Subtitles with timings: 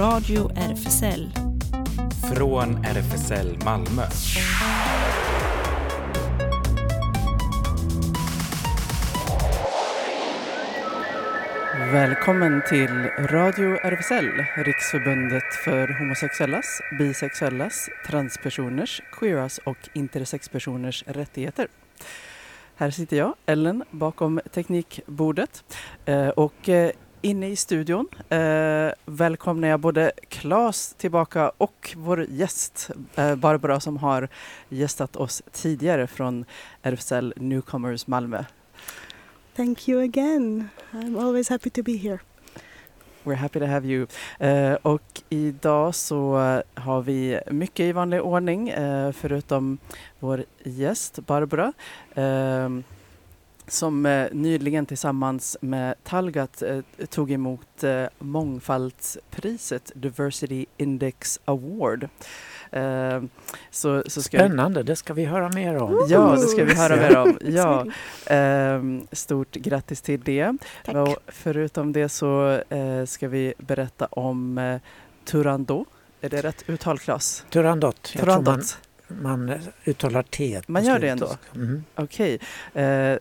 [0.00, 1.30] Radio RFSL.
[2.34, 4.02] Från RFSL Malmö.
[11.92, 21.68] Välkommen till Radio RFSL, Riksförbundet för homosexuellas, bisexuellas, transpersoners, queeras och intersexpersoners rättigheter.
[22.76, 25.64] Här sitter jag, Ellen, bakom teknikbordet
[26.04, 26.90] eh, och eh,
[27.22, 32.90] inne i studion eh, välkomnar jag både Claes tillbaka och vår gäst
[33.36, 34.28] Barbara som har
[34.68, 36.44] gästat oss tidigare från
[36.82, 38.44] RFSL Newcomers Malmö.
[39.56, 40.68] Thank you again.
[40.92, 42.18] I'm always happy to be here.
[43.24, 44.06] We're happy to have you.
[44.40, 46.34] Uh, och idag så
[46.74, 49.78] har vi mycket i vanlig ordning uh, förutom
[50.18, 51.72] vår gäst Barbara
[53.70, 56.62] som nyligen tillsammans med Talgat
[57.08, 57.84] tog emot
[58.18, 62.08] mångfaldspriset Diversity Index Award.
[62.76, 63.24] Uh,
[63.70, 64.86] så, så Spännande, vi...
[64.86, 66.06] det ska vi höra mer om.
[66.08, 67.38] Ja, det ska vi höra mer om.
[67.50, 67.86] Ja.
[68.36, 70.52] Uh, stort grattis till det.
[70.84, 70.96] Tack.
[70.96, 74.80] Och förutom det så uh, ska vi berätta om uh,
[75.24, 75.88] Turandot.
[76.20, 77.44] Är det rätt uttal, Claes?
[77.50, 78.02] Turandot.
[78.02, 78.78] Turandot.
[79.06, 80.60] Man, man uttalar T.
[80.66, 81.36] Man gör det ändå?
[81.54, 81.84] Mm.
[81.94, 82.38] Okej.
[82.72, 83.18] Okay.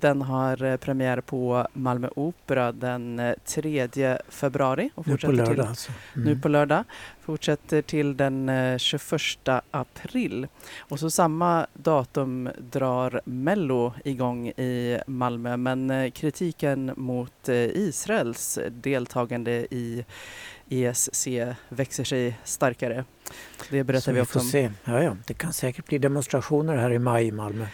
[0.00, 4.90] Den har eh, premiär på Malmö Opera den 3 eh, februari.
[4.94, 5.92] Och nu på lördag till, alltså.
[6.16, 6.28] Mm.
[6.28, 6.84] Nu på lördag.
[7.20, 10.46] Fortsätter till den 21 eh, april.
[10.78, 20.04] Och så samma datum drar Mello igång i Malmö men kritiken mot Israels deltagande i
[20.68, 21.28] ESC
[21.68, 23.04] växer sig starkare.
[23.70, 24.44] Det berättar så vi också om.
[24.44, 24.70] Se.
[24.84, 25.16] Ja, ja.
[25.26, 27.66] Det kan säkert bli demonstrationer här i maj i Malmö.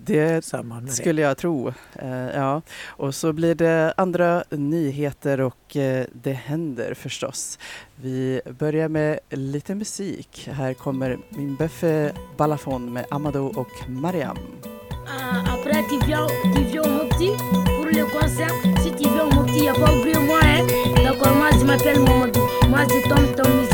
[0.00, 0.44] Det
[0.88, 1.68] skulle jag tro.
[2.02, 2.62] Uh, ja.
[2.86, 7.58] Och så blir det andra nyheter och uh, det händer förstås.
[7.96, 10.48] Vi börjar med lite musik.
[10.52, 14.36] Här kommer min beffe Balafon med Amado och Mariam.
[14.36, 17.30] Uh, après, tu viens, tu viens au Mopti
[17.76, 18.52] pour le concert.
[18.82, 20.40] Si tu viens au Mopti, il n'y a pas oublié moi.
[20.42, 20.66] Hein?
[21.04, 22.40] D'accord, moi je m'appelle Mamadou.
[22.68, 23.67] Moi je tombe ton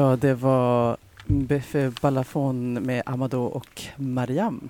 [0.00, 0.96] Ja, det var
[1.26, 4.68] Beffe Balafon med Amado och Mariam.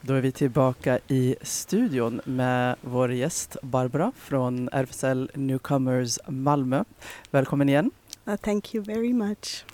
[0.00, 6.84] Då är vi tillbaka i studion med vår gäst Barbara från RFSL Newcomers Malmö.
[7.30, 7.90] Välkommen igen.
[8.28, 9.64] Uh, thank you very much.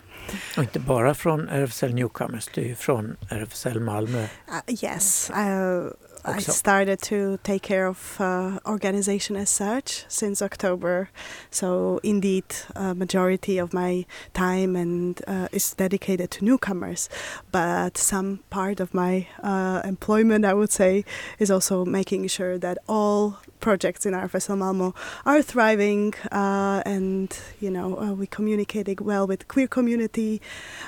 [0.57, 4.21] Och inte bara från RFSL Newcomers, du är från RFSL Malmö.
[4.21, 5.91] Uh, yes, uh,
[6.25, 11.09] I started to take care of uh, organization as such since October.
[11.49, 17.09] So indeed, a majority of my time and uh, is dedicated to newcomers.
[17.51, 21.05] But some part of my uh, employment, I would say,
[21.39, 24.93] is also making sure that all projects in RFSL Malmo
[25.25, 30.41] are thriving uh, and you know uh, we communicating well with queer community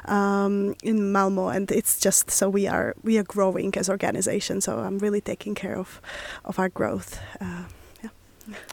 [0.06, 4.80] um, in Malmo and it's just so we are we are growing as organization so
[4.80, 6.02] I'm really taking care of
[6.46, 7.64] of our growth uh,
[8.04, 8.10] yeah.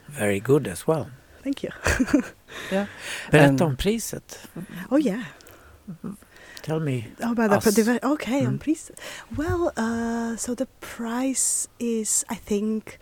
[0.08, 1.10] Very good as well.
[1.42, 1.70] Thank you.
[2.70, 2.86] yeah.
[3.30, 4.48] Berätta om priset.
[4.90, 5.24] Oh yeah.
[6.62, 7.06] Tell me.
[7.22, 7.74] Oh, about us.
[7.74, 8.48] the okay, mm.
[8.48, 8.90] on price.
[9.36, 12.98] Well, uh, so the price is, I think,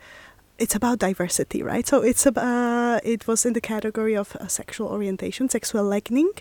[0.59, 1.87] it's about diversity, right?
[1.87, 2.45] So it's about
[2.97, 6.31] uh, it was in the category of uh, sexual orientation, sexual awakening,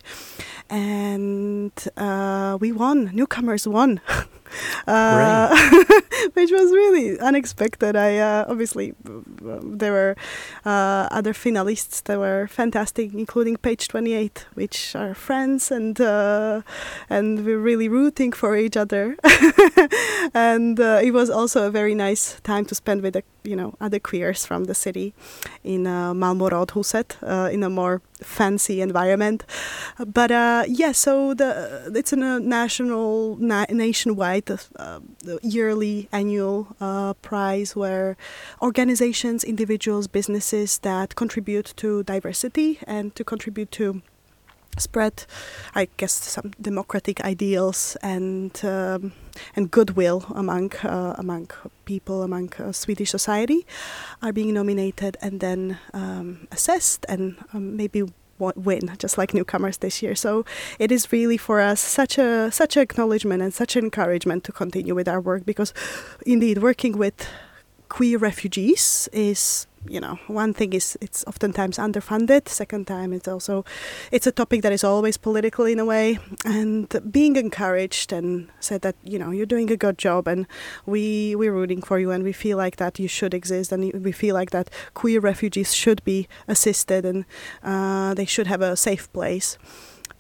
[0.70, 3.10] and uh, we won.
[3.14, 4.00] Newcomers won,
[6.34, 7.96] which was really unexpected.
[7.96, 10.16] I uh, obviously there were
[10.64, 15.98] uh, other finalists that were fantastic, including Page Twenty Eight, which are friends and
[17.10, 19.16] and we're really rooting for each other.
[20.34, 23.98] and it was also a very nice time to spend with the you know other
[23.98, 25.14] queers from the city
[25.64, 29.44] in uh, Malmö Rådhuset uh, in a more fancy environment.
[29.98, 35.00] But uh, yeah, so the it's a national na- nationwide uh,
[35.42, 38.16] yearly annual uh, prize where
[38.62, 44.02] organizations, individuals, businesses that contribute to diversity and to contribute to
[44.78, 45.24] spread,
[45.74, 49.12] I guess, some democratic ideals and um,
[49.54, 51.50] and goodwill among uh, among
[51.84, 53.66] people among uh, Swedish society
[54.22, 58.04] are being nominated and then um, assessed and um, maybe
[58.38, 60.14] win, just like newcomers this year.
[60.14, 60.44] So
[60.78, 64.52] it is really for us such a such an acknowledgement and such an encouragement to
[64.52, 65.72] continue with our work because,
[66.26, 67.28] indeed, working with
[67.88, 73.64] queer refugees is you know one thing is it's oftentimes underfunded second time it's also
[74.12, 76.18] it's a topic that is always political in a way.
[76.44, 80.46] And being encouraged and said that you know you're doing a good job and
[80.86, 84.12] we we're rooting for you and we feel like that you should exist and we
[84.12, 87.24] feel like that queer refugees should be assisted and
[87.62, 89.58] uh, they should have a safe place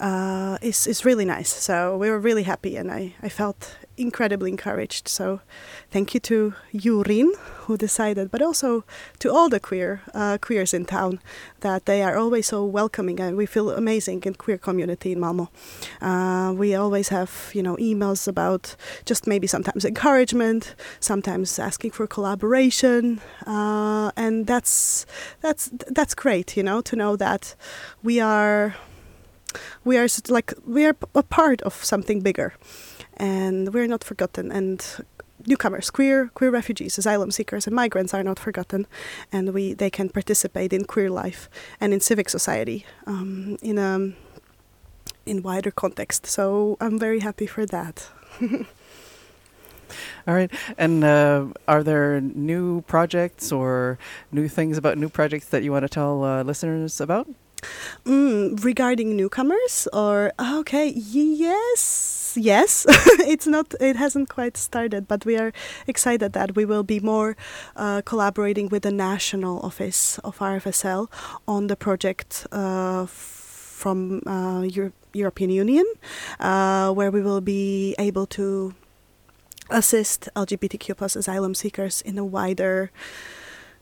[0.00, 1.48] uh, is is really nice.
[1.48, 5.08] So we were really happy, and I, I felt incredibly encouraged.
[5.08, 5.40] So
[5.90, 7.34] thank you to Yurin
[7.66, 8.84] who decided, but also
[9.18, 11.20] to all the queer uh, queers in town
[11.60, 15.50] that they are always so welcoming, and we feel amazing in queer community in Malmo.
[16.00, 18.76] Uh, we always have you know emails about
[19.06, 25.06] just maybe sometimes encouragement, sometimes asking for collaboration, uh, and that's
[25.40, 26.56] that's that's great.
[26.56, 27.56] You know to know that
[28.02, 28.74] we are
[29.84, 32.54] we are like we are a part of something bigger.
[33.18, 34.52] And we're not forgotten.
[34.52, 34.84] And
[35.46, 38.86] newcomers queer queer refugees asylum seekers and migrants are not forgotten.
[39.32, 41.48] And we they can participate in queer life
[41.80, 44.12] and in civic society um, in a
[45.24, 46.26] in wider context.
[46.26, 48.08] So i'm very happy for that.
[50.26, 50.50] All right.
[50.76, 53.98] And uh, are there new projects or
[54.32, 57.28] new things about new projects that you want to tell uh, listeners about?
[58.04, 62.86] Mm, regarding newcomers, or okay, yes, yes,
[63.26, 65.52] it's not, it hasn't quite started, but we are
[65.86, 67.36] excited that we will be more
[67.74, 71.08] uh, collaborating with the national office of RFSL
[71.48, 75.86] on the project uh, from uh, Euro- European Union,
[76.38, 78.74] uh, where we will be able to
[79.70, 82.90] assist LGBTQ plus asylum seekers in a wider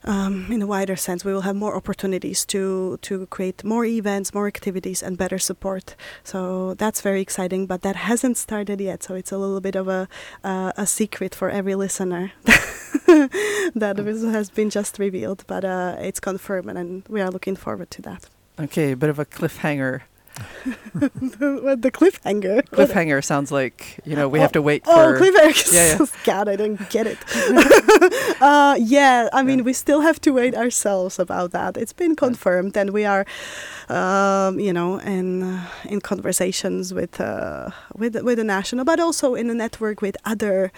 [0.04, 4.32] um, in a wider sense, we will have more opportunities to to create more events,
[4.34, 5.96] more activities, and better support.
[6.22, 9.02] So that's very exciting, but that hasn't started yet.
[9.02, 10.06] So it's a little bit of a
[10.44, 12.32] uh, a secret for every listener
[13.74, 17.90] that is- has been just revealed, but uh, it's confirmed, and we are looking forward
[17.90, 18.28] to that.
[18.58, 20.00] Okay, a bit of a cliffhanger.
[20.94, 22.62] What the cliffhanger?
[22.70, 25.18] Cliffhanger sounds like, you know, we have to wait Oh, for.
[25.20, 25.72] cliffhanger!
[25.74, 26.06] Yeah, yeah.
[26.24, 27.18] God, I didn't get it.
[28.40, 29.64] uh, yeah, I mean, Yeah.
[29.64, 31.76] we still have to wait ourselves about that.
[31.76, 33.24] It's been confirmed, and we are,
[33.88, 39.34] um, you know, in uh, in conversations with uh, with with the national, but also
[39.34, 40.72] in a network with other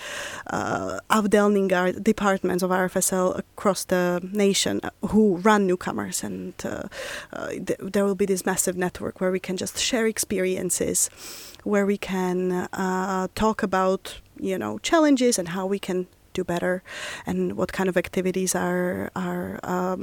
[0.50, 4.80] uh, avdelningar departments of RFSL across the nation
[5.10, 6.88] who run newcomers, and uh,
[7.32, 10.98] uh, th- there will be this massive network where we can just share experiences
[11.64, 12.36] where we can
[12.72, 14.02] uh, talk about
[14.50, 16.82] you know challenges and how we can do better
[17.26, 20.00] and what kind of activities are are um,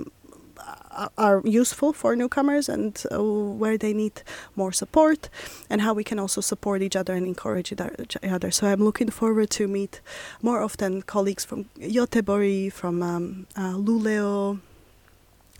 [1.17, 3.21] are useful for newcomers and uh,
[3.61, 4.21] where they need
[4.55, 5.29] more support
[5.69, 8.51] and how we can also support each other and encourage each other-.
[8.51, 10.01] So I'm looking forward to meet
[10.41, 14.59] more often colleagues from Göteborg, from um, uh, Luleå,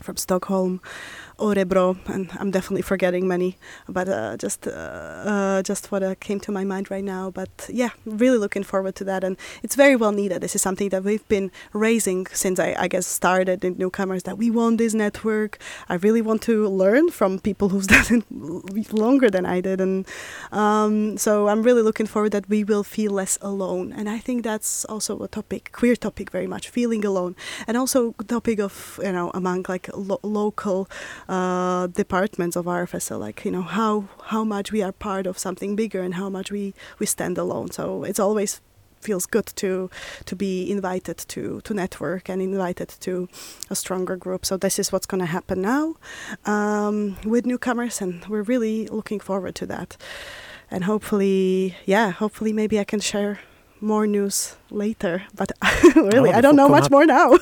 [0.00, 0.80] from Stockholm,
[1.38, 3.56] Orebro, and I'm definitely forgetting many,
[3.88, 7.30] but uh, just uh, uh, just what uh, came to my mind right now.
[7.30, 10.40] But yeah, really looking forward to that, and it's very well needed.
[10.40, 14.22] This is something that we've been raising since I, I guess started in newcomers.
[14.22, 15.58] That we want this network.
[15.88, 20.06] I really want to learn from people who've done it longer than I did, and
[20.52, 23.92] um, so I'm really looking forward that we will feel less alone.
[23.92, 27.34] And I think that's also a topic, queer topic, very much feeling alone,
[27.66, 30.88] and also topic of you know among like lo- local
[31.28, 35.76] uh, departments of RFSL, like you know how how much we are part of something
[35.76, 37.70] bigger and how much we we stand alone.
[37.70, 38.60] So it's always
[39.00, 39.90] feels good to
[40.24, 43.28] to be invited to to network and invited to
[43.70, 44.44] a stronger group.
[44.44, 45.96] So this is what's going to happen now
[46.46, 49.96] um, with newcomers, and we're really looking forward to that.
[50.70, 53.38] And hopefully, yeah, hopefully maybe I can share
[53.84, 55.22] more news later.
[55.36, 55.52] But
[55.94, 57.32] really, I don't know much more now.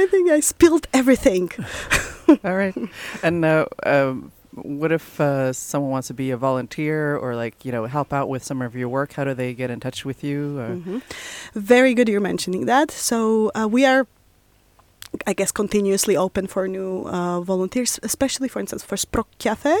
[0.00, 1.50] I think I spilled everything.
[2.44, 2.74] All right.
[3.22, 7.72] And uh, um, what if uh, someone wants to be a volunteer or like you
[7.72, 9.12] know help out with some of your work?
[9.12, 10.56] How do they get in touch with you?
[10.58, 11.02] Mhm.
[11.54, 12.90] Very good you're mentioning that.
[12.90, 14.06] So uh, we are,
[15.26, 19.76] I guess, continuously open for new uh, volunteers, especially, for instance, for Sprock Cafe,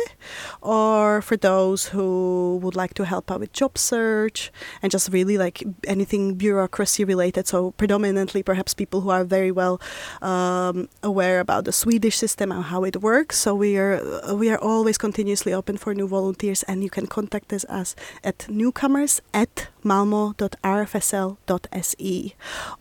[0.62, 5.38] or for those who would like to help out with job search and just really
[5.38, 7.46] like anything bureaucracy related.
[7.46, 9.80] So predominantly, perhaps people who are very well
[10.22, 13.38] um, aware about the Swedish system and how it works.
[13.38, 14.00] So we are
[14.34, 18.48] we are always continuously open for new volunteers, and you can contact us, us at
[18.48, 22.34] newcomers at malmo.rfsl.se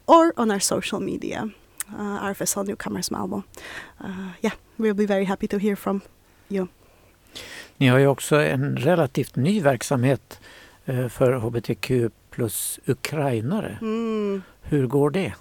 [0.07, 1.49] or on our social media,
[1.99, 3.41] Uh, RFSL Newcomers Malmö.
[4.03, 4.09] Uh,
[4.41, 6.01] yeah, we'll be very happy to hear from
[6.49, 6.67] you.
[7.77, 10.39] Ni har ju också en relativt ny verksamhet
[10.85, 11.91] uh, för hbtq
[12.35, 13.77] plus ukrainare.
[13.81, 14.41] Mm.
[14.69, 15.33] Hur går det?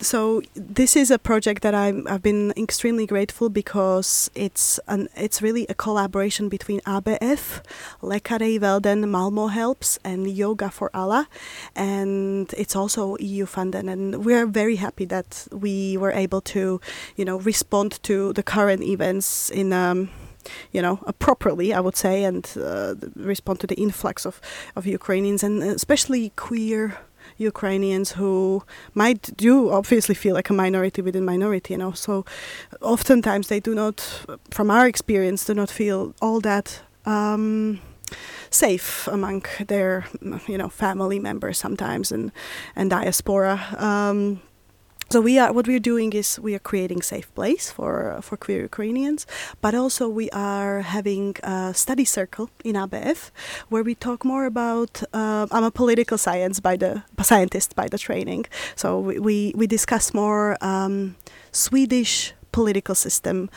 [0.00, 5.42] so this is a project that I'm, I've been extremely grateful because it's an it's
[5.42, 7.62] really a collaboration between ABF,
[8.02, 11.28] Läkare i Världen, Malmo Helps, and Yoga for Allah,
[11.74, 13.84] and it's also EU funded.
[13.84, 16.80] And we're very happy that we were able to,
[17.16, 19.72] you know, respond to the current events in.
[19.72, 20.10] Um,
[20.72, 24.40] you know, uh, properly, I would say, and uh, respond to the influx of,
[24.76, 26.98] of Ukrainians and especially queer
[27.38, 28.62] Ukrainians who
[28.94, 31.92] might do obviously feel like a minority within minority, you know.
[31.92, 32.24] So
[32.80, 36.82] oftentimes they do not, from our experience, do not feel all that.
[37.06, 37.80] Um,
[38.50, 40.04] safe among their
[40.46, 42.30] you know family members sometimes and
[42.76, 44.42] and diaspora um,
[45.12, 48.62] so we are what we're doing is we are creating safe place for for queer
[48.62, 49.26] Ukrainians,
[49.60, 53.30] but also we are having a study circle in ABF
[53.68, 55.02] where we talk more about.
[55.12, 59.66] Uh, I'm a political science by the scientist by the training, so we we, we
[59.66, 61.16] discuss more um,
[61.52, 63.50] Swedish political system,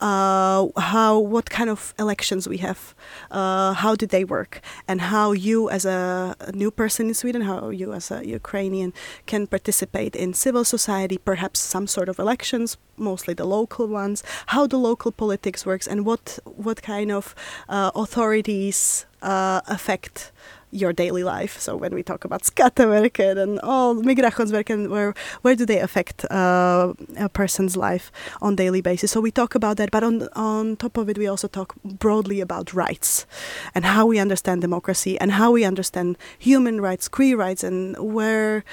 [0.00, 2.94] uh, how what kind of elections we have,
[3.30, 7.42] uh, how did they work, and how you as a, a, new person in Sweden,
[7.42, 8.92] how you as a Ukrainian
[9.26, 14.66] can participate in civil society, perhaps some sort of elections, mostly the local ones, how
[14.66, 17.34] the local politics works, and what what kind of
[17.68, 20.32] uh, authorities uh, affect
[20.70, 21.58] your daily life.
[21.58, 26.94] So when we talk about Skatteverket and all Migrationsverket, where where do they affect uh,
[27.18, 29.10] a person's life on daily basis?
[29.10, 32.40] So we talk about that, but on on top of it, we also talk broadly
[32.40, 33.26] about rights
[33.74, 38.64] and how we understand democracy and how we understand human rights, queer rights, and where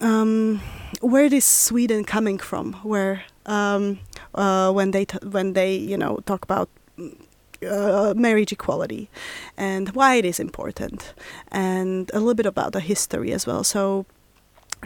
[0.00, 0.60] um,
[1.00, 2.74] where is Sweden coming from?
[2.82, 3.98] Where um,
[4.34, 6.68] uh, when they when they you know talk about
[7.68, 9.08] uh, marriage equality
[9.56, 11.14] and why it is important,
[11.50, 13.64] and a little bit about the history as well.
[13.64, 14.06] So,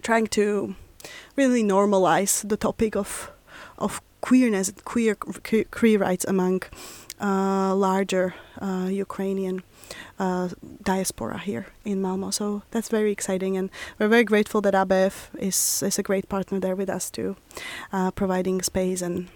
[0.02, 0.74] trying to
[1.36, 3.30] really normalize the topic of
[3.78, 5.14] of queerness, queer
[5.70, 6.62] queer rights among
[7.20, 9.62] uh, larger uh, Ukrainian
[10.18, 10.48] uh,
[10.82, 12.30] diaspora here in Malmo.
[12.30, 16.60] So that's very exciting, and we're very grateful that ABF is is a great partner
[16.60, 17.36] there with us too,
[17.92, 19.28] uh, providing space and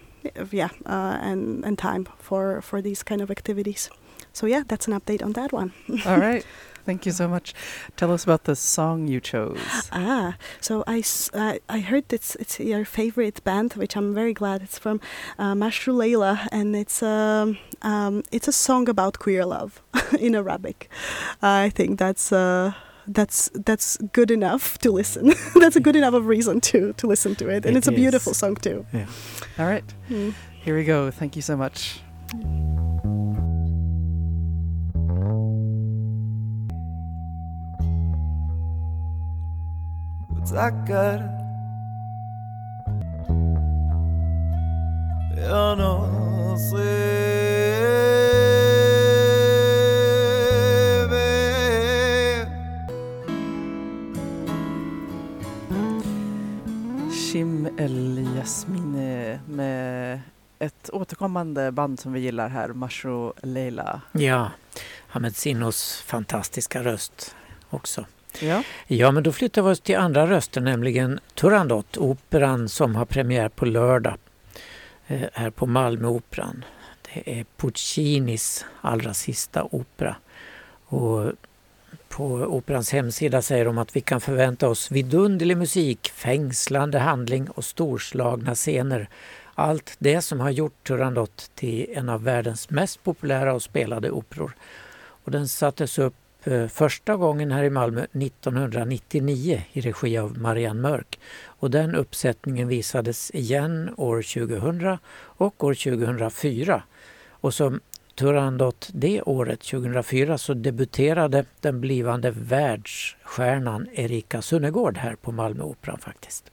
[0.51, 3.89] yeah, uh, and and time for for these kind of activities.
[4.33, 5.73] So yeah, that's an update on that one.
[6.05, 6.45] All right.
[6.85, 7.53] Thank you so much.
[7.95, 9.59] Tell us about the song you chose.
[9.91, 14.63] Ah, so I, uh, I heard it's it's your favorite band, which I'm very glad.
[14.63, 14.99] It's from
[15.37, 19.81] uh, Mashru Leila, and it's um, um, it's a song about queer love
[20.19, 20.89] in Arabic.
[21.41, 22.31] I think that's.
[22.31, 22.73] Uh,
[23.13, 25.33] that's that's good enough to listen.
[25.55, 27.91] that's a good enough of reason to to listen to it, and it it's a
[27.91, 28.85] beautiful song too.
[28.93, 29.05] Yeah.
[29.59, 30.33] All right, mm.
[30.63, 31.11] here we go.
[31.11, 32.01] Thank you so much.
[57.31, 60.19] Shim El Yasmine med
[60.59, 64.01] ett återkommande band som vi gillar här, Mashro Leila.
[64.11, 64.51] Ja,
[65.07, 67.35] Hamed Sinnos fantastiska röst
[67.69, 68.05] också.
[68.39, 73.05] Ja, Ja, men då flyttar vi oss till andra röster, nämligen Turandot, operan som har
[73.05, 74.17] premiär på lördag
[75.07, 76.65] eh, här på Malmöoperan.
[77.13, 80.15] Det är Puccinis allra sista opera.
[80.85, 81.31] Och
[82.11, 87.65] på operans hemsida säger de att vi kan förvänta oss vidunderlig musik, fängslande handling och
[87.65, 89.09] storslagna scener.
[89.55, 94.55] Allt det som har gjort Turandot till en av världens mest populära och spelade operor.
[95.23, 100.81] Och den sattes upp eh, första gången här i Malmö 1999 i regi av Marianne
[100.81, 101.19] Mörk.
[101.45, 104.97] Och den uppsättningen visades igen år 2000
[105.37, 106.83] och år 2004.
[107.29, 107.79] Och som
[108.15, 116.51] Turandot det året, 2004, så debuterade den blivande världsstjärnan Erika Sunnegård här på Malmöoperan faktiskt.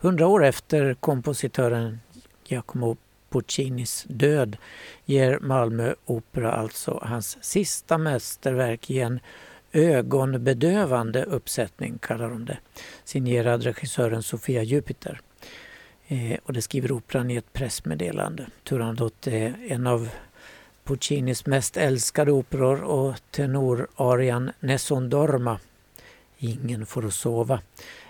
[0.00, 2.00] Hundra år efter kompositören
[2.44, 2.96] Giacomo
[3.30, 4.56] Puccinis död
[5.04, 9.20] ger Malmö Opera alltså hans sista mästerverk i en
[9.72, 12.58] ögonbedövande uppsättning, kallar de det,
[13.04, 15.20] signerad regissören Sofia Jupiter.
[16.08, 18.46] Eh, och det skriver Operan i ett pressmeddelande.
[18.64, 20.08] Turandot är en av
[20.84, 25.58] Puccinis mest älskade operor och tenorarian Nessun Dorma,
[26.38, 27.60] Ingen får sova,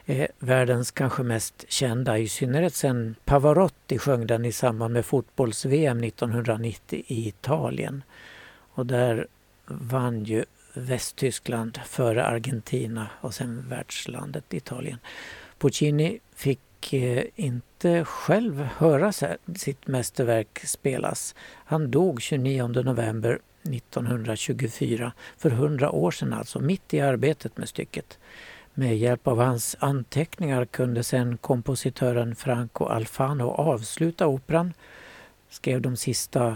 [0.07, 6.05] är världens kanske mest kända, i synnerhet sen Pavarotti sjöng den i samband med fotbolls-VM
[6.05, 8.03] 1990 i Italien.
[8.75, 9.27] Och där
[9.67, 14.99] vann ju Västtyskland före Argentina och sen världslandet Italien.
[15.59, 16.61] Puccini fick
[16.93, 19.13] Eh, inte själv höra
[19.57, 21.35] sitt mästerverk spelas.
[21.65, 28.19] Han dog 29 november 1924, för hundra år sedan alltså, mitt i arbetet med stycket.
[28.75, 34.73] Med hjälp av hans anteckningar kunde sedan kompositören Franco Alfano avsluta operan,
[35.51, 36.47] skrev de sista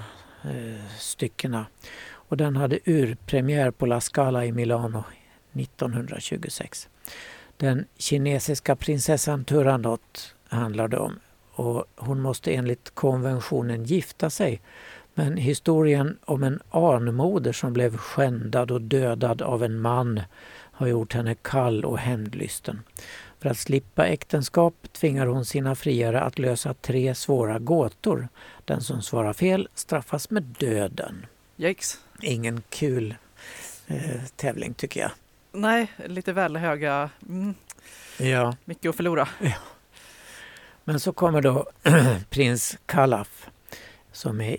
[0.45, 1.67] eh, styckena
[2.13, 5.05] och den hade urpremiär på La Scala i Milano
[5.53, 6.89] 1926.
[7.61, 11.21] Den kinesiska prinsessan Turandot handlar det om
[11.53, 14.61] och hon måste enligt konventionen gifta sig
[15.15, 20.21] men historien om en anmoder som blev skändad och dödad av en man
[20.53, 22.83] har gjort henne kall och hämndlysten.
[23.39, 28.29] För att slippa äktenskap tvingar hon sina friare att lösa tre svåra gåtor.
[28.65, 31.27] Den som svarar fel straffas med döden.
[31.57, 31.99] Yikes.
[32.23, 33.15] Ingen kul
[33.87, 35.11] eh, tävling tycker jag.
[35.53, 37.11] Nej, lite väl höga...
[37.29, 37.55] Mm.
[38.19, 38.57] Ja.
[38.65, 39.29] Mycket att förlora.
[39.41, 39.53] Ja.
[40.85, 41.67] Men så kommer då
[42.31, 43.51] prins Kalaf
[44.13, 44.57] som är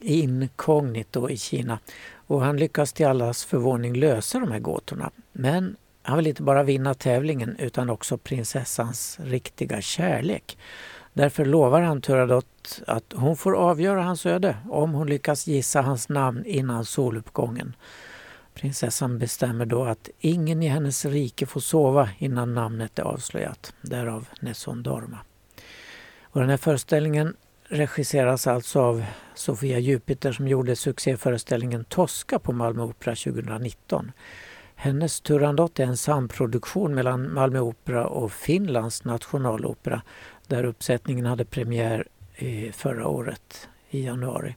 [0.00, 1.78] inkognito i Kina.
[2.12, 5.10] Och han lyckas till allas förvåning lösa de här gåtorna.
[5.32, 10.58] Men han vill inte bara vinna tävlingen utan också prinsessans riktiga kärlek.
[11.12, 16.08] Därför lovar han Turadot att hon får avgöra hans öde om hon lyckas gissa hans
[16.08, 17.74] namn innan soluppgången.
[18.60, 23.74] Prinsessan bestämmer då att ingen i hennes rike får sova innan namnet är avslöjat.
[23.82, 25.18] Därav Nessun Dorma.
[26.22, 32.82] Och den här föreställningen regisseras alltså av Sofia Jupiter som gjorde succéföreställningen Tosca på Malmö
[32.82, 34.12] Opera 2019.
[34.74, 40.02] Hennes Turandot är en samproduktion mellan Malmö Opera och Finlands nationalopera
[40.46, 44.56] där uppsättningen hade premiär eh, förra året i januari.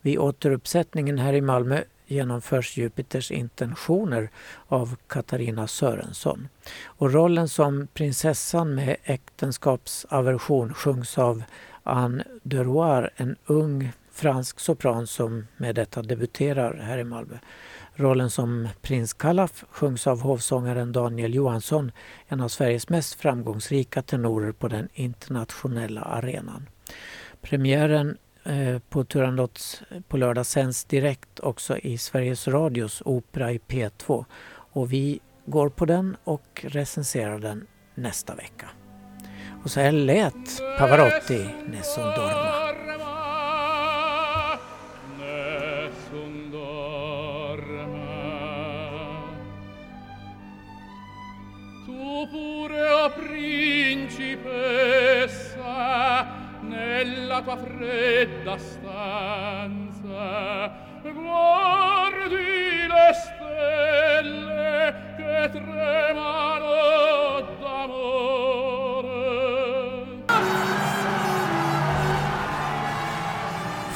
[0.00, 4.30] Vid återuppsättningen här i Malmö genomförs Jupiters intentioner
[4.66, 6.48] av Katarina Sörensson.
[6.84, 11.42] Och rollen som prinsessan med äktenskapsaversion sjungs av
[11.82, 17.38] Anne Deroir, en ung fransk sopran som med detta debuterar här i Malmö.
[17.94, 21.92] Rollen som prins Kalaf sjungs av hovsångaren Daniel Johansson,
[22.28, 26.68] en av Sveriges mest framgångsrika tenorer på den internationella arenan.
[27.40, 28.16] Premiären
[28.48, 34.24] Eh, på Turandot eh, på lördag sänds direkt också i Sveriges Radios opera i P2
[34.50, 38.68] och vi går på den och recenserar den nästa vecka.
[39.64, 42.67] Och så här lät Pavarotti Nessun Dorma.
[57.62, 60.26] Fredda stanza
[61.02, 66.78] guardi le stelle che tremano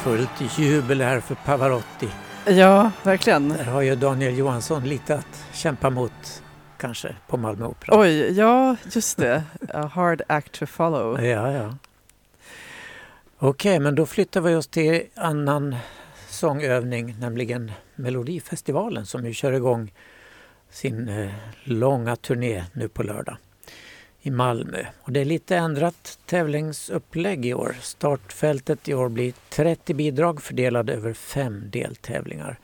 [0.03, 2.09] fullt jubel här för Pavarotti.
[2.47, 3.49] Ja, verkligen.
[3.49, 6.43] Där har ju Daniel Johansson lite att kämpa mot
[6.77, 7.99] kanske på Malmö Opera.
[7.99, 9.43] Oj, ja just det.
[9.73, 11.21] A hard act to follow.
[11.21, 11.73] Ja, ja.
[13.45, 15.75] Okej, men då flyttar vi oss till annan
[16.29, 19.93] sångövning, nämligen Melodifestivalen som ju kör igång
[20.69, 21.31] sin eh,
[21.63, 23.37] långa turné nu på lördag
[24.21, 24.85] i Malmö.
[25.01, 27.75] Och det är lite ändrat tävlingsupplägg i år.
[27.81, 32.59] Startfältet i år blir 30 bidrag fördelade över fem deltävlingar.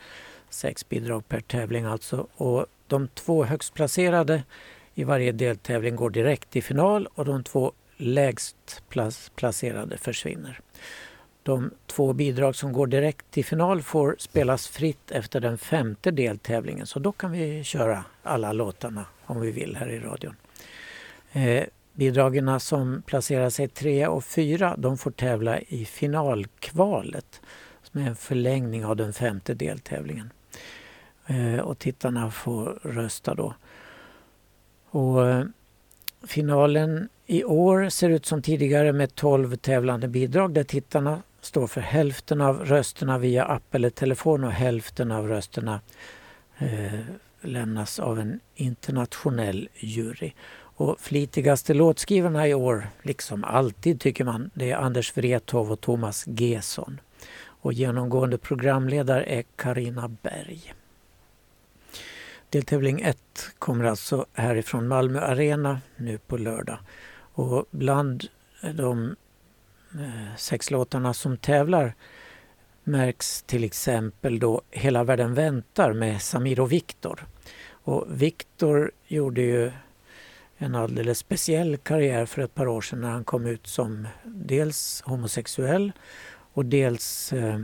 [0.49, 2.27] Sex bidrag per tävling alltså.
[2.35, 4.43] Och de två högst placerade
[4.93, 8.83] i varje deltävling går direkt till final och de två lägst
[9.35, 10.59] placerade försvinner.
[11.43, 16.87] De två bidrag som går direkt till final får spelas fritt efter den femte deltävlingen
[16.87, 20.35] så då kan vi köra alla låtarna om vi vill här i radion.
[21.31, 27.41] Eh, bidragen som placerar sig tre och fyra de får tävla i finalkvalet
[27.83, 30.31] som är en förlängning av den femte deltävlingen.
[31.27, 33.53] Eh, och tittarna får rösta då.
[34.89, 35.45] Och, eh,
[36.27, 41.81] finalen i år ser ut som tidigare med 12 tävlande bidrag där tittarna står för
[41.81, 45.81] hälften av rösterna via app eller telefon och hälften av rösterna
[46.57, 46.99] eh,
[47.41, 50.31] lämnas av en internationell jury.
[50.51, 56.23] Och flitigaste låtskrivarna i år, liksom alltid tycker man, det är Anders Wrethov och Thomas
[56.27, 57.01] Gesson.
[57.45, 60.73] Och genomgående programledare är Karina Berg.
[62.49, 63.17] Deltävling 1
[63.59, 66.77] kommer alltså härifrån Malmö Arena nu på lördag.
[67.39, 68.27] Och bland
[68.73, 69.15] de
[69.93, 71.93] eh, sex låtarna som tävlar
[72.83, 77.25] märks till exempel då Hela världen väntar med Samir och Viktor.
[77.69, 79.71] Och Viktor gjorde ju
[80.57, 85.03] en alldeles speciell karriär för ett par år sedan när han kom ut som dels
[85.05, 85.91] homosexuell
[86.53, 87.59] och dels eh,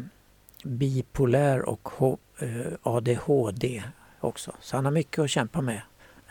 [0.64, 3.84] bipolär och H eh, ADHD
[4.20, 4.52] också.
[4.62, 5.82] Så han har mycket att kämpa med,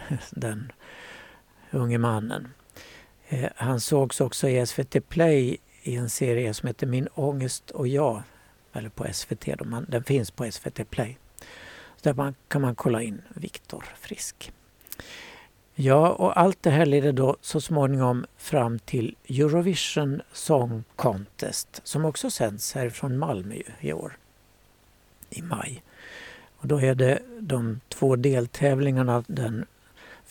[0.30, 0.72] den
[1.70, 2.48] unge mannen.
[3.28, 7.88] Eh, han sågs också i SVT Play i en serie som heter Min ångest och
[7.88, 8.22] jag,
[8.72, 9.46] eller på SVT.
[9.58, 9.82] Då.
[9.88, 11.18] den finns på SVT Play.
[11.96, 14.52] Så där kan man kolla in Viktor Frisk.
[15.74, 22.04] Ja, och allt det här leder då så småningom fram till Eurovision Song Contest som
[22.04, 24.16] också sänds härifrån Malmö i år,
[25.30, 25.82] i maj.
[26.56, 29.66] Och då är det de två deltävlingarna den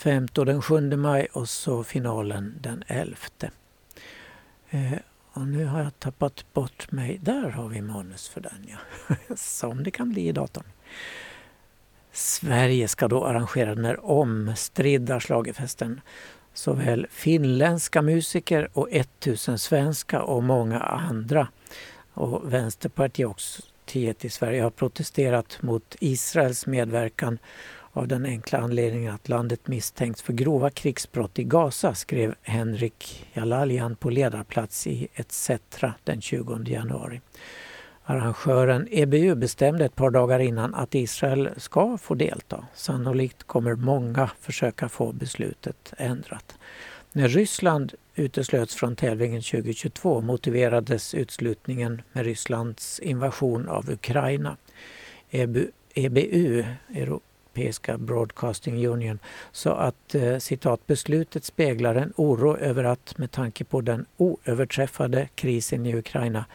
[0.04, 3.18] 5 och den 7 maj och så finalen den 11.
[4.70, 4.94] Eh,
[5.34, 7.20] och nu har jag tappat bort mig.
[7.22, 8.78] Där har vi manus för den ja.
[9.36, 10.64] Som det kan bli i datorn.
[12.12, 16.02] Sverige ska då arrangera den här omstridda schlagerfesten.
[16.54, 21.48] Såväl finländska musiker och 1000 svenska och många andra.
[22.14, 27.40] Och Vänsterpartiet i Sverige har protesterat mot Israels medverkan
[27.94, 33.96] av den enkla anledningen att landet misstänks för grova krigsbrott i Gaza, skrev Henrik Jalalian
[33.96, 35.52] på ledarplats i ETC
[36.04, 37.22] den 20 januari.
[38.06, 42.68] Arrangören EBU bestämde ett par dagar innan att Israel ska få delta.
[42.74, 46.58] Sannolikt kommer många försöka få beslutet ändrat.
[47.12, 54.58] När Ryssland uteslöts från tävlingen 2022 motiverades utslutningen med Rysslands invasion av Ukraina.
[55.30, 56.64] EBU, EBU
[57.54, 59.20] Europeiska Broadcasting Union
[59.52, 65.30] sa att eh, citat, beslutet speglar en oro över att med tanke på den oöverträffade
[65.36, 66.46] krisen i Ukraina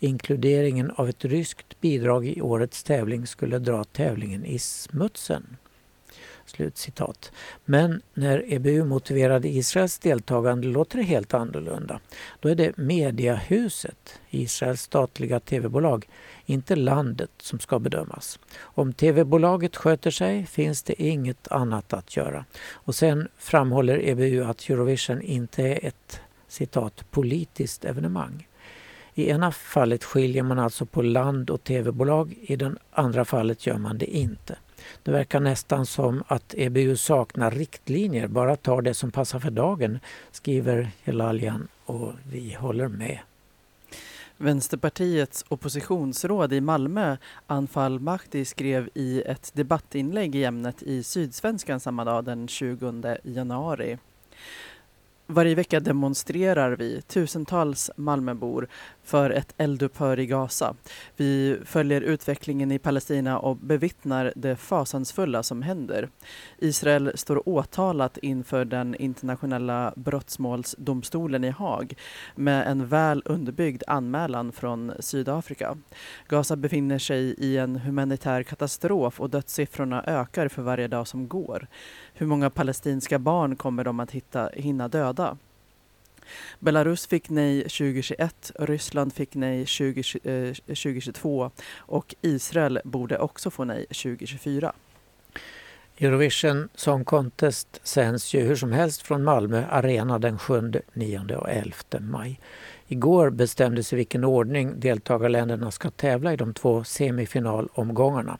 [0.00, 5.56] Inkluderingen av ett ryskt bidrag i årets tävling skulle dra tävlingen i smutsen.
[6.48, 7.32] Slutcitat.
[7.64, 12.00] Men när EBU motiverade Israels deltagande låter det helt annorlunda.
[12.40, 16.08] Då är det Mediahuset, Israels statliga tv-bolag,
[16.46, 18.38] inte landet som ska bedömas.
[18.58, 22.44] Om tv-bolaget sköter sig finns det inget annat att göra.
[22.72, 28.48] Och sen framhåller EBU att Eurovision inte är ett citat politiskt evenemang.
[29.14, 33.78] I ena fallet skiljer man alltså på land och tv-bolag, i det andra fallet gör
[33.78, 34.56] man det inte.
[35.02, 39.98] Det verkar nästan som att EBU saknar riktlinjer, bara tar det som passar för dagen,
[40.30, 43.18] skriver Helaljan och vi håller med.
[44.40, 52.04] Vänsterpartiets oppositionsråd i Malmö, Anfal Mahdi, skrev i ett debattinlägg i ämnet i Sydsvenskan samma
[52.04, 53.98] dag, den 20 januari.
[55.30, 58.68] Varje vecka demonstrerar vi, tusentals Malmöbor,
[59.04, 60.74] för ett eldupphör i Gaza.
[61.16, 66.08] Vi följer utvecklingen i Palestina och bevittnar det fasansfulla som händer.
[66.58, 71.94] Israel står åtalat inför den internationella brottmålsdomstolen i Haag
[72.34, 75.76] med en väl underbyggd anmälan från Sydafrika.
[76.28, 81.68] Gaza befinner sig i en humanitär katastrof och dödssiffrorna ökar för varje dag som går.
[82.20, 85.36] Hur många palestinska barn kommer de att hitta, hinna döda?
[86.58, 93.64] Belarus fick nej 2021, Ryssland fick nej 20, eh, 2022 och Israel borde också få
[93.64, 94.72] nej 2024.
[95.98, 101.50] Eurovision Song Contest sänds ju hur som helst från Malmö Arena den 7, 9 och
[101.50, 102.40] 11 maj.
[102.88, 108.38] Igår bestämdes i vilken ordning deltagarländerna ska tävla i de två semifinalomgångarna.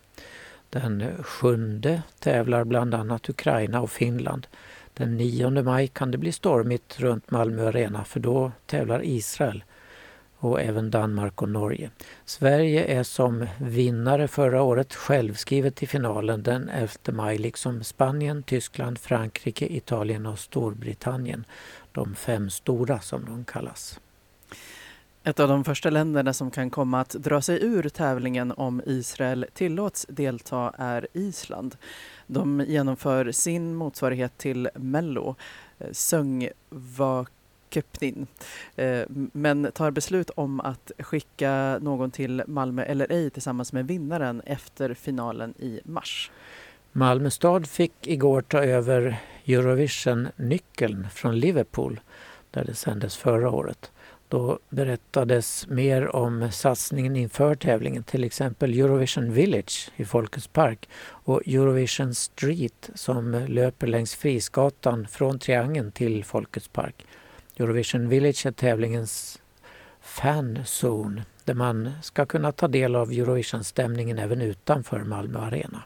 [0.71, 4.47] Den sjunde tävlar bland annat Ukraina och Finland.
[4.95, 9.65] Den 9 maj kan det bli stormigt runt Malmö Arena för då tävlar Israel
[10.39, 11.91] och även Danmark och Norge.
[12.25, 18.99] Sverige är som vinnare förra året självskrivet till finalen den 11 maj liksom Spanien, Tyskland,
[18.99, 21.45] Frankrike, Italien och Storbritannien.
[21.93, 24.01] De fem stora som de kallas.
[25.29, 29.47] Ett av de första länderna som kan komma att dra sig ur tävlingen om Israel
[29.55, 31.77] tillåts delta är Island.
[32.27, 35.35] De genomför sin motsvarighet till Mello,
[35.79, 38.27] eh, Söngvaköpnin,
[38.77, 44.43] eh, men tar beslut om att skicka någon till Malmö eller ej tillsammans med vinnaren
[44.47, 46.31] efter finalen i mars.
[46.93, 52.01] Malmö stad fick igår ta över Eurovision-nyckeln från Liverpool
[52.51, 53.91] där det sändes förra året.
[54.29, 61.43] Då berättades mer om satsningen inför tävlingen, till exempel Eurovision Village i Folkets park och
[61.47, 67.07] Eurovision Street som löper längs Frisgatan från Triangeln till Folkets park.
[67.57, 69.41] Eurovision Village är tävlingens
[70.01, 75.83] fanzone där man ska kunna ta del av Eurovision-stämningen även utanför Malmö Arena.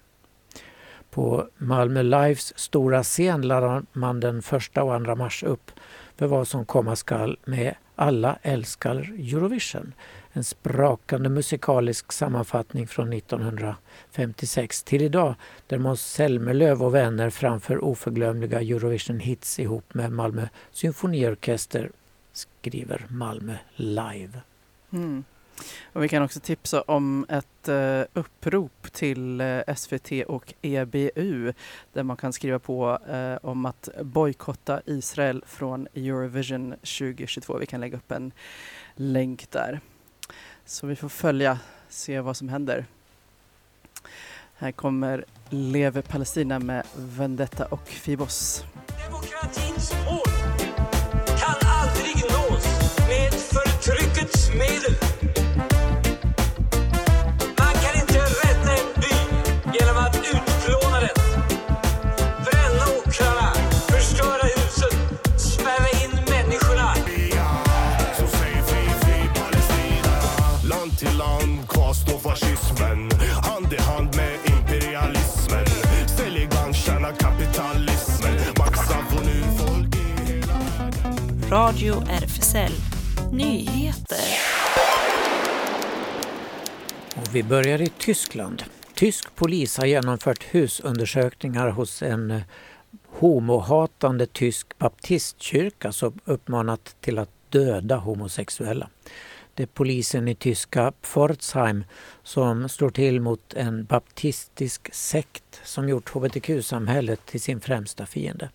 [1.10, 5.70] På Malmö Lives stora scen laddar man den första och andra mars upp
[6.16, 9.94] för vad som komma skall med alla älskar Eurovision.
[10.32, 15.34] En sprakande musikalisk sammanfattning från 1956 till idag
[15.66, 21.90] där Måns Zelmerlöw och vänner framför oförglömliga Eurovision-hits ihop med Malmö symfoniorkester,
[22.32, 24.40] skriver Malmö Live.
[24.92, 25.24] Mm.
[25.92, 31.52] Och vi kan också tipsa om ett eh, upprop till eh, SVT och EBU
[31.92, 37.58] där man kan skriva på eh, om att bojkotta Israel från Eurovision 2022.
[37.58, 38.32] Vi kan lägga upp en
[38.94, 39.80] länk där.
[40.64, 42.86] Så vi får följa, se vad som händer.
[44.54, 48.64] Här kommer Leve Palestina med Vendetta och Fibos.
[49.06, 50.22] Demokratins mål
[51.26, 55.11] kan aldrig nås med förtryckets medel.
[81.52, 82.72] Radio RFSL
[83.32, 84.18] Nyheter.
[87.16, 88.62] Och vi börjar i Tyskland.
[88.94, 92.42] Tysk polis har genomfört husundersökningar hos en eh,
[93.06, 98.88] homohatande tysk baptistkyrka som uppmanat till att döda homosexuella.
[99.54, 101.84] Det är polisen i tyska Pforzheim
[102.22, 108.50] som slår till mot en baptistisk sekt som gjort hbtq-samhället till sin främsta fiende.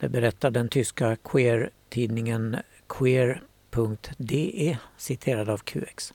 [0.00, 2.56] Det berättar den tyska queer-tidningen
[2.88, 6.14] queer.de citerad av QX.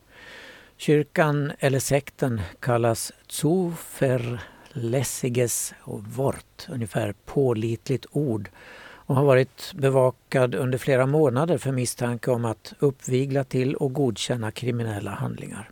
[0.77, 11.05] Kyrkan eller sekten kallas Zuverlässiges Wort, ungefär pålitligt ord och har varit bevakad under flera
[11.05, 15.69] månader för misstanke om att uppvigla till och godkänna kriminella handlingar.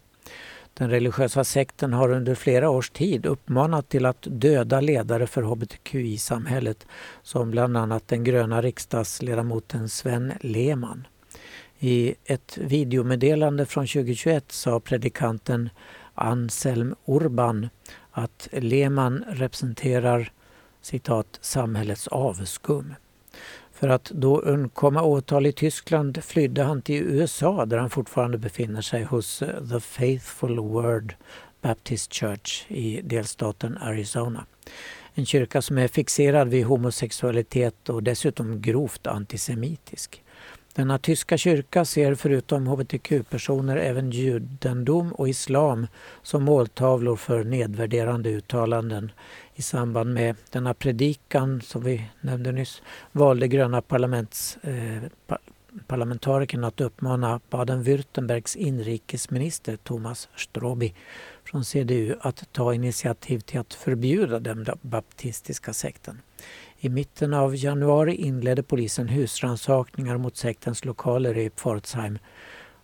[0.73, 6.87] Den religiösa sekten har under flera års tid uppmanat till att döda ledare för hbtqi-samhället
[7.23, 11.07] som bland annat den gröna riksdagsledamoten Sven Lehmann.
[11.79, 15.69] I ett videomeddelande från 2021 sa predikanten
[16.13, 17.69] Anselm Urban
[18.11, 20.31] att Lehmann representerar
[20.81, 22.93] citat, samhällets avskum.
[23.83, 28.81] För att då undkomma åtal i Tyskland flydde han till USA där han fortfarande befinner
[28.81, 31.15] sig hos eh, The Faithful Word
[31.61, 34.45] Baptist Church i delstaten Arizona.
[35.13, 40.22] En kyrka som är fixerad vid homosexualitet och dessutom grovt antisemitisk.
[40.75, 45.87] Denna tyska kyrka ser förutom hbtq-personer även judendom och islam
[46.23, 49.11] som måltavlor för nedvärderande uttalanden
[49.55, 52.81] i samband med denna predikan som vi nämnde nyss
[53.11, 55.03] valde gröna parlaments, eh,
[55.87, 60.93] parlamentarikerna att uppmana Baden-Württembergs inrikesminister Thomas Strobi
[61.43, 66.21] från CDU att ta initiativ till att förbjuda den baptistiska sekten.
[66.85, 72.19] I mitten av januari inledde polisen husrannsakningar mot sektens lokaler i Pforzheim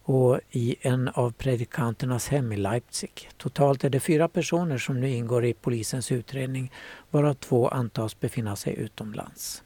[0.04, 3.30] och i en av predikanternas hem i Leipzig.
[3.38, 6.72] Totalt är det fyra personer som nu ingår i polisens utredning
[7.12, 9.64] varav två antas befinna sig utomlands.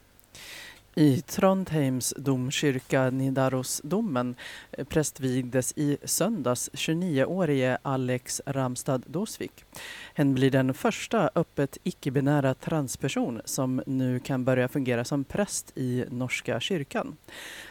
[0.95, 4.35] I Trondheims domkyrka Nidarosdomen
[4.71, 9.65] eh, prästvigdes i söndags 29-årige Alex Ramstad Dosvik.
[10.13, 16.05] Hen blir den första öppet icke-binära transperson som nu kan börja fungera som präst i
[16.09, 17.17] Norska kyrkan.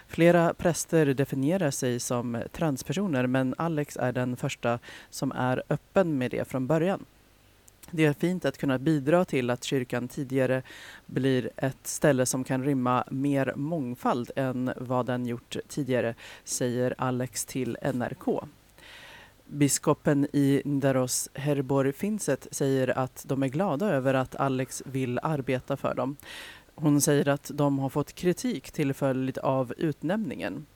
[0.07, 4.79] Flera präster definierar sig som transpersoner men Alex är den första
[5.11, 7.05] som är öppen med det från början.
[7.95, 10.63] Det är fint att kunna bidra till att kyrkan tidigare
[11.07, 17.45] blir ett ställe som kan rymma mer mångfald än vad den gjort tidigare, säger Alex
[17.45, 18.45] till NRK.
[19.47, 25.77] Biskopen i Nidaros, Herborg Finset, säger att de är glada över att Alex vill arbeta
[25.77, 26.17] för dem.
[26.75, 30.67] Hon säger att de har fått kritik till följd av utnämningen.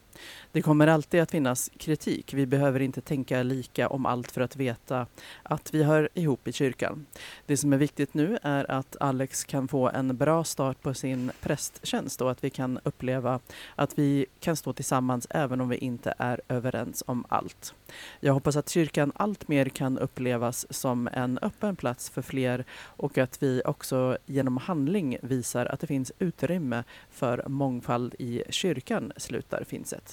[0.52, 2.34] Det kommer alltid att finnas kritik.
[2.34, 5.06] Vi behöver inte tänka lika om allt för att veta
[5.42, 7.06] att vi hör ihop i kyrkan.
[7.46, 11.30] Det som är viktigt nu är att Alex kan få en bra start på sin
[11.40, 13.40] prästtjänst och att vi kan uppleva
[13.74, 17.74] att vi kan stå tillsammans även om vi inte är överens om allt.
[18.20, 23.42] Jag hoppas att kyrkan alltmer kan upplevas som en öppen plats för fler och att
[23.42, 30.05] vi också genom handling visar att det finns utrymme för mångfald i kyrkan, slutar Finset.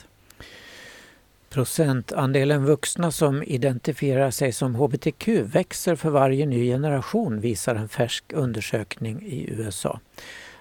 [1.54, 8.24] Procentandelen vuxna som identifierar sig som hbtq växer för varje ny generation visar en färsk
[8.34, 10.00] undersökning i USA.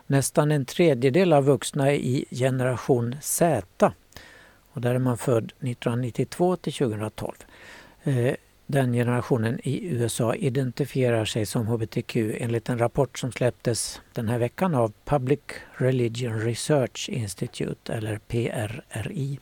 [0.07, 3.93] Nästan en tredjedel av vuxna i generation Z,
[4.73, 7.33] och där är man född 1992 till 2012.
[8.03, 8.35] Eh,
[8.67, 14.39] den generationen i USA identifierar sig som hbtq enligt en rapport som släpptes den här
[14.39, 15.41] veckan av Public
[15.77, 19.39] Religion Research Institute, eller PRRI.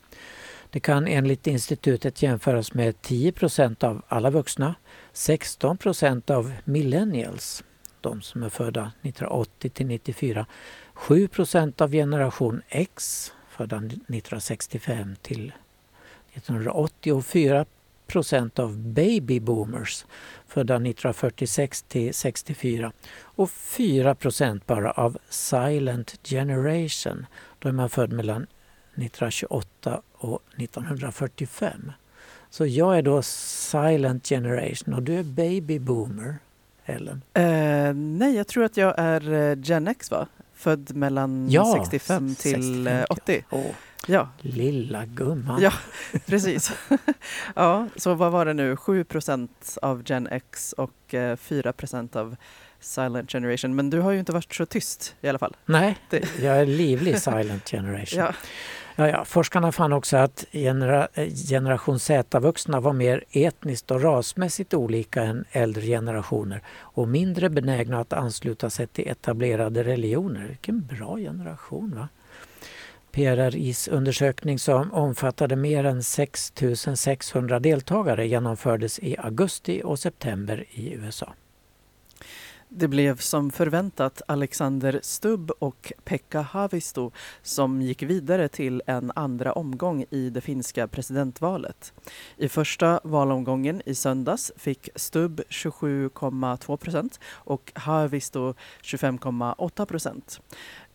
[0.71, 4.75] Det kan enligt institutet jämföras med 10% av alla vuxna,
[5.15, 7.65] 16% av millennials,
[8.01, 10.47] de som är födda 1980 till 94,
[10.95, 15.53] 7% av generation X, födda 1965 till
[16.33, 17.67] 1980 och 4
[18.57, 20.05] av baby boomers
[20.47, 27.27] födda 1946 till 64 och 4% bara av silent generation,
[27.59, 28.47] då är man född mellan
[29.03, 31.93] 1928 och 1945.
[32.51, 36.39] Så jag är då silent generation och du är baby boomer,
[36.85, 37.23] Ellen?
[37.35, 40.27] Eh, nej, jag tror att jag är eh, Gen X, va?
[40.55, 43.45] Född mellan ja, 65 till 65, 80.
[43.51, 43.59] Ja.
[43.59, 43.71] Oh.
[44.07, 44.29] Ja.
[44.41, 45.61] Lilla gumman.
[45.63, 45.73] Ja,
[46.27, 46.73] precis.
[47.55, 48.75] ja, så vad var det nu?
[48.75, 49.49] 7%
[49.83, 52.37] av Gen X och 4 eh, av
[52.81, 53.75] Silent Generation.
[53.75, 55.57] Men du har ju inte varit så tyst i alla fall.
[55.67, 56.39] Nej, det.
[56.43, 58.21] jag är livlig Silent Generation.
[58.21, 58.33] ja.
[59.01, 59.25] Ja, ja.
[59.25, 61.09] Forskarna fann också att genera
[61.49, 68.13] generation Z-vuxna var mer etniskt och rasmässigt olika än äldre generationer och mindre benägna att
[68.13, 70.47] ansluta sig till etablerade religioner.
[70.47, 71.95] Vilken bra generation!
[71.97, 72.09] va?
[73.13, 76.53] PRRIs undersökning som omfattade mer än 6
[76.95, 81.33] 600 deltagare genomfördes i augusti och september i USA.
[82.73, 87.11] Det blev som förväntat Alexander Stubb och Pekka Haavisto
[87.43, 91.93] som gick vidare till en andra omgång i det finska presidentvalet.
[92.37, 100.41] I första valomgången i söndags fick Stubb 27,2 procent och Haavisto 25,8 procent.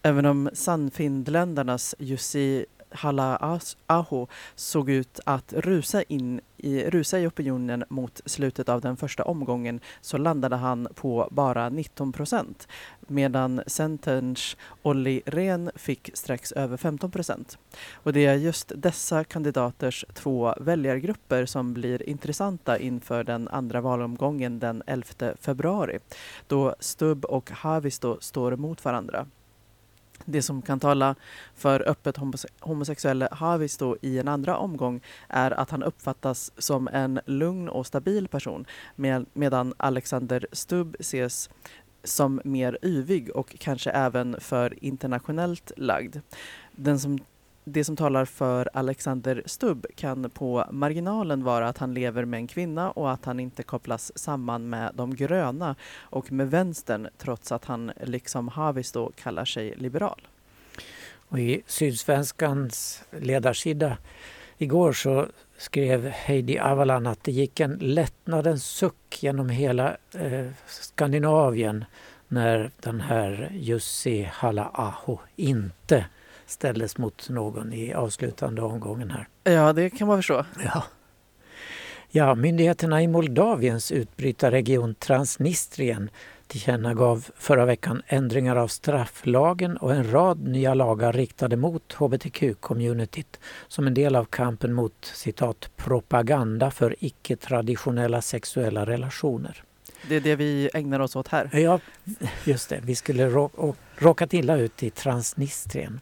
[0.01, 8.21] Även om Sannfinländarnas Jussi Halla-aho såg ut att rusa, in i, rusa i opinionen mot
[8.25, 12.67] slutet av den första omgången så landade han på bara 19 procent
[13.07, 17.57] medan Centerns Olli Rehn fick strax över 15 procent.
[17.93, 24.59] Och det är just dessa kandidaters två väljargrupper som blir intressanta inför den andra valomgången
[24.59, 25.05] den 11
[25.39, 25.99] februari
[26.47, 29.27] då Stubb och Haavisto står mot varandra.
[30.25, 31.15] Det som kan tala
[31.55, 32.17] för öppet
[32.59, 37.87] homosexuella Havis då i en andra omgång är att han uppfattas som en lugn och
[37.87, 41.49] stabil person med, medan Alexander Stubb ses
[42.03, 46.17] som mer yvig och kanske även för internationellt lagd.
[46.71, 47.19] Den som
[47.65, 52.47] det som talar för Alexander Stubb kan på marginalen vara att han lever med en
[52.47, 57.65] kvinna och att han inte kopplas samman med de gröna och med vänstern trots att
[57.65, 60.27] han liksom Havis då kallar sig liberal.
[61.29, 63.97] Och I Sydsvenskans ledarsida
[64.57, 71.85] igår så skrev Heidi Avalan att det gick en lättnadens suck genom hela eh, Skandinavien
[72.27, 76.05] när den här Jussi Halla-aho inte
[76.45, 79.27] ställdes mot någon i avslutande omgången här.
[79.43, 80.45] Ja, det kan man förstå.
[80.63, 80.83] Ja.
[82.09, 86.09] Ja, myndigheterna i Moldaviens utbrytarregion Transnistrien
[86.47, 93.87] tillkännagav förra veckan ändringar av strafflagen och en rad nya lagar riktade mot hbtq-communityt som
[93.87, 99.63] en del av kampen mot citat propaganda för icke-traditionella sexuella relationer.
[100.09, 101.49] Det är det vi ägnar oss åt här.
[101.53, 101.79] Ja,
[102.45, 102.79] just det.
[102.83, 103.49] Vi skulle
[103.97, 105.99] råkat illa ut i Transnistrien.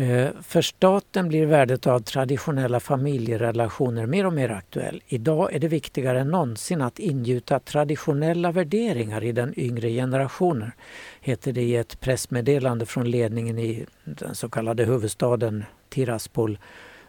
[0.00, 5.02] Eh, för staten blir värdet av traditionella familjerelationer mer och mer aktuell.
[5.06, 10.72] Idag är det viktigare än någonsin att ingjuta traditionella värderingar i den yngre generationen,
[11.20, 16.58] heter det i ett pressmeddelande från ledningen i den så kallade huvudstaden Tiraspol,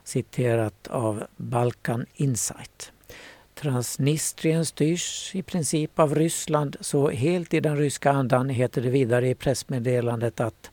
[0.04, 2.92] citerat av Balkan Insight.
[3.62, 9.30] Transnistrien styrs i princip av Ryssland, så helt i den ryska andan heter det vidare
[9.30, 10.70] i pressmeddelandet att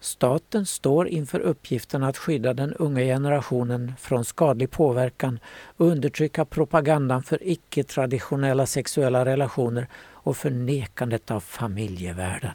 [0.00, 5.38] Staten står inför uppgiften att skydda den unga generationen från skadlig påverkan
[5.76, 12.54] och undertrycka propagandan för icke-traditionella sexuella relationer och förnekandet av familjevärlden.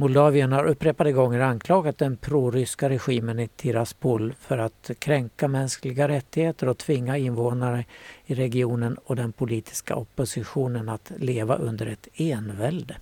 [0.00, 6.68] Moldavien har upprepade gånger anklagat den proryska regimen i Tiraspol för att kränka mänskliga rättigheter
[6.68, 7.84] och tvinga invånare
[8.26, 12.96] i regionen och den politiska oppositionen att leva under ett envälde.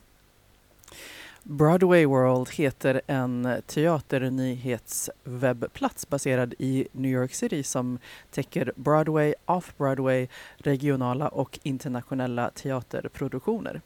[1.43, 7.99] Broadway World heter en teaternyhetswebbplats baserad i New York City som
[8.31, 13.81] täcker Broadway, off-Broadway, regionala och internationella teaterproduktioner.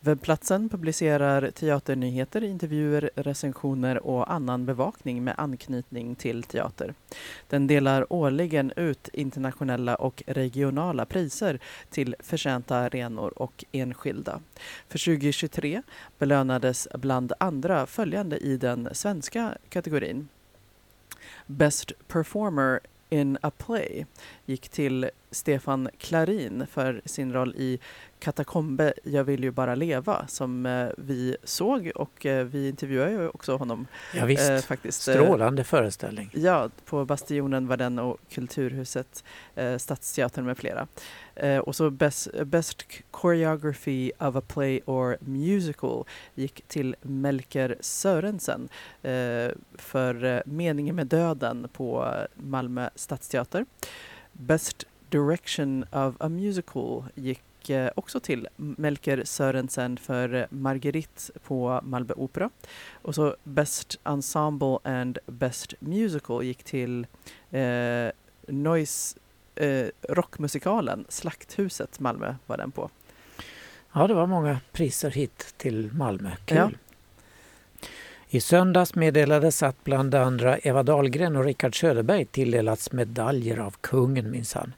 [0.00, 6.94] Webbplatsen publicerar teaternyheter, intervjuer, recensioner och annan bevakning med anknytning till teater.
[7.48, 11.58] Den delar årligen ut internationella och regionala priser
[11.90, 14.40] till förtjänta arenor och enskilda.
[14.88, 15.82] För 2023
[16.18, 20.28] belönades bland andra följande i den svenska kategorin.
[21.46, 22.80] Best Performer
[23.10, 24.06] in a Play
[24.46, 27.78] gick till Stefan Klarin för sin roll i
[28.18, 33.28] Katakombe Jag vill ju bara leva som eh, vi såg och eh, vi intervjuade ju
[33.28, 33.86] också honom.
[34.14, 34.50] Ja, visst.
[34.50, 35.02] Eh, faktiskt.
[35.02, 36.30] Strålande föreställning.
[36.34, 39.24] Ja, på Bastionen var den och Kulturhuset,
[39.54, 40.86] eh, Stadsteatern med flera.
[41.34, 46.04] Eh, och så best, best Choreography of a Play or Musical
[46.34, 48.68] gick till Melker Sörensen
[49.02, 53.66] eh, för eh, Meningen med döden på Malmö Stadsteater.
[54.32, 62.14] Best Direction of a Musical gick eh, också till Melker Sörensen för Marguerite på Malmö
[62.16, 62.50] Opera.
[62.92, 67.06] Och så Best Ensemble and Best Musical gick till
[67.50, 68.08] eh,
[68.46, 69.18] Noise
[69.54, 72.90] eh, rockmusikalen Slakthuset Malmö var den på.
[73.92, 76.30] Ja, det var många priser hit till Malmö.
[76.44, 76.56] Kul!
[76.56, 76.70] Ja.
[78.32, 84.30] I söndags meddelades att bland andra Eva Dahlgren och Rickard Söderberg tilldelats medaljer av kungen
[84.30, 84.72] minsann.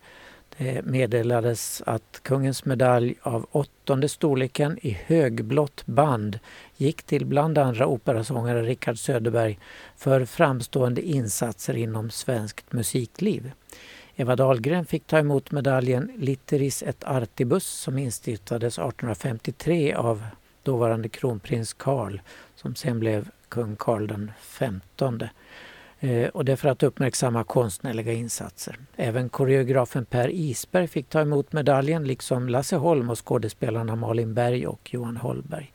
[0.58, 6.38] Det meddelades att kungens medalj av åttonde storleken i högblått band
[6.76, 9.58] gick till bland andra operasångare Rickard Söderberg
[9.96, 13.52] för framstående insatser inom svenskt musikliv.
[14.16, 20.26] Eva Dahlgren fick ta emot medaljen Litteris et Artibus som instiftades 1853 av
[20.62, 22.20] dåvarande kronprins Karl
[22.56, 25.30] som sen blev kung Karl den femtonde.
[26.02, 28.78] Eh, och det är för att uppmärksamma konstnärliga insatser.
[28.96, 34.66] Även koreografen Per Isberg fick ta emot medaljen liksom Lasse Holm och skådespelarna Malin Berg
[34.66, 35.72] och Johan Holberg.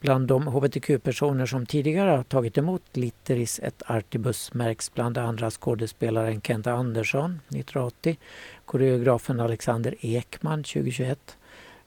[0.00, 6.40] Bland de hbtq-personer som tidigare har tagit emot Litteris ett Artibus märks bland andra skådespelaren
[6.40, 8.18] Kenta Andersson 1980,
[8.64, 11.36] koreografen Alexander Ekman 2021,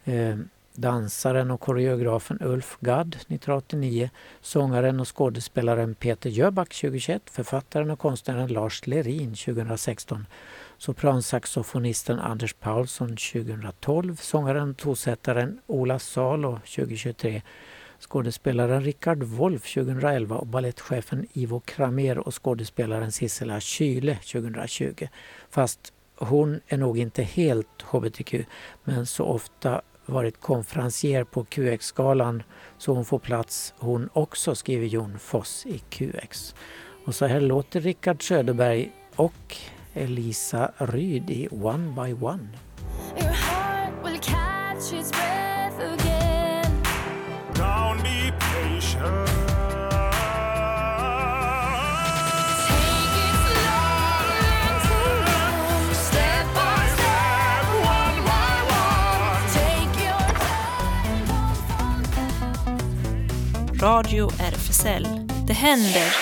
[0.04, 0.36] eh,
[0.74, 4.10] dansaren och koreografen Ulf Gadd 1989,
[4.42, 10.26] sångaren och skådespelaren Peter Jöback 2021, författaren och konstnären Lars Lerin 2016,
[10.78, 17.42] sopransaxofonisten Anders Paulsson 2012, sångaren och tonsättaren Ola Salo 2023,
[18.00, 25.08] skådespelaren Rickard Wolff 2011 och ballettchefen Ivo Kramer och skådespelaren Sissela Kyle 2020.
[25.50, 28.36] Fast hon är nog inte helt hbtq
[28.84, 32.44] men så ofta varit konferencier på QX-galan
[32.78, 36.56] så hon får plats hon också, skriver Jon Foss i QX.
[37.06, 39.58] Och så här låter Rickard Söderberg och
[39.94, 42.48] Elisa Ryd i One by One.
[63.82, 65.08] Radio RFSL.
[65.48, 66.16] Det händer.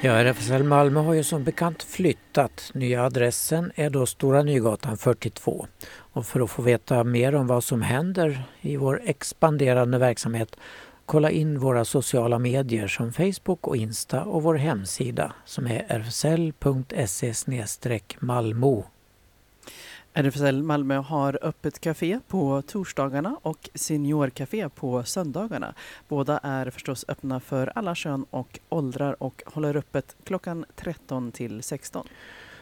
[0.00, 2.70] Ja, RFSL Malmö har ju som bekant flyttat.
[2.74, 5.66] Nya adressen är då Stora Nygatan 42.
[5.96, 10.56] Och för att få veta mer om vad som händer i vår expanderande verksamhet
[11.06, 17.32] kolla in våra sociala medier som Facebook och Insta och vår hemsida som är rfsl.se
[18.20, 18.84] malmo.
[20.16, 25.74] RFSL Malmö har öppet café på torsdagarna och seniorkafé på söndagarna.
[26.08, 31.62] Båda är förstås öppna för alla kön och åldrar och håller öppet klockan 13 till
[31.62, 32.06] 16.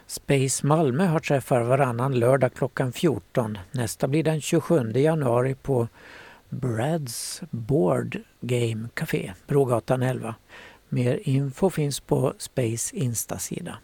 [0.07, 3.59] Space Malmö har träffar varannan lördag klockan 14.
[3.71, 5.89] Nästa blir den 27 januari på
[6.49, 10.35] Brads Board Game Café, Brogatan 11.
[10.89, 13.79] Mer info finns på Space Insta-sida.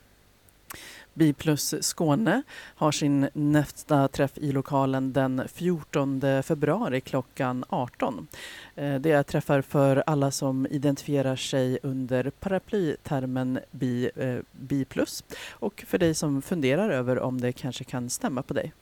[1.18, 2.42] Biplus Skåne
[2.74, 8.28] har sin nästa träff i lokalen den 14 februari klockan 18.
[8.76, 15.84] Eh, det är träffar för alla som identifierar sig under paraplytermen bi, eh, Biplus och
[15.86, 18.72] för dig som funderar över om det kanske kan stämma på dig.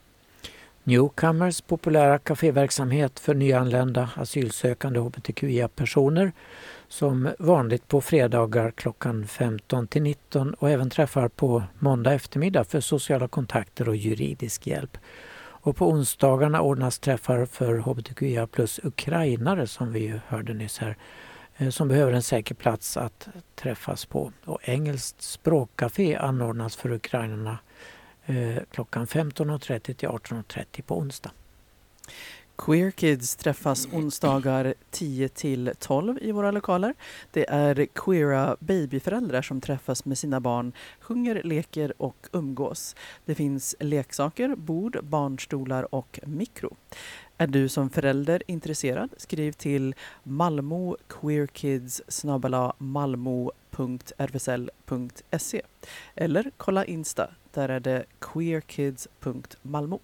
[0.83, 6.31] Newcomers populära kaféverksamhet för nyanlända asylsökande hbtqia-personer
[6.87, 12.79] som vanligt på fredagar klockan 15 till 19 och även träffar på måndag eftermiddag för
[12.79, 14.97] sociala kontakter och juridisk hjälp.
[15.39, 20.97] Och på onsdagarna ordnas träffar för hbtqia plus ukrainare som vi hörde nyss här
[21.57, 24.31] eh, som behöver en säker plats att träffas på.
[24.45, 27.57] Och engelskt språkcafé anordnas för ukrainarna
[28.25, 31.31] eh, klockan 15.30 till 18.30 på onsdag.
[32.57, 36.93] Queer Kids träffas onsdagar 10 till 12 i våra lokaler.
[37.31, 42.95] Det är queera babyföräldrar som träffas med sina barn, sjunger, leker och umgås.
[43.25, 46.75] Det finns leksaker, bord, barnstolar och mikro.
[47.37, 49.09] Är du som förälder intresserad?
[49.17, 52.01] Skriv till Malmo queerkids
[52.77, 53.51] malmo.rfsl.se
[56.15, 57.29] eller kolla Insta.
[57.53, 59.99] Där är det queerkids.malmo.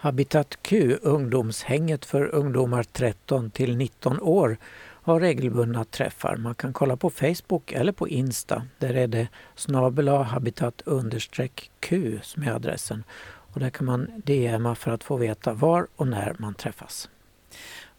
[0.00, 4.56] Habitat Q, ungdomshänget för ungdomar 13 till 19 år,
[5.02, 6.36] har regelbundna träffar.
[6.36, 8.62] Man kan kolla på Facebook eller på Insta.
[8.78, 13.04] Där är det snabel habitat understreck Q som är adressen.
[13.52, 17.08] Och där kan man DMa för att få veta var och när man träffas.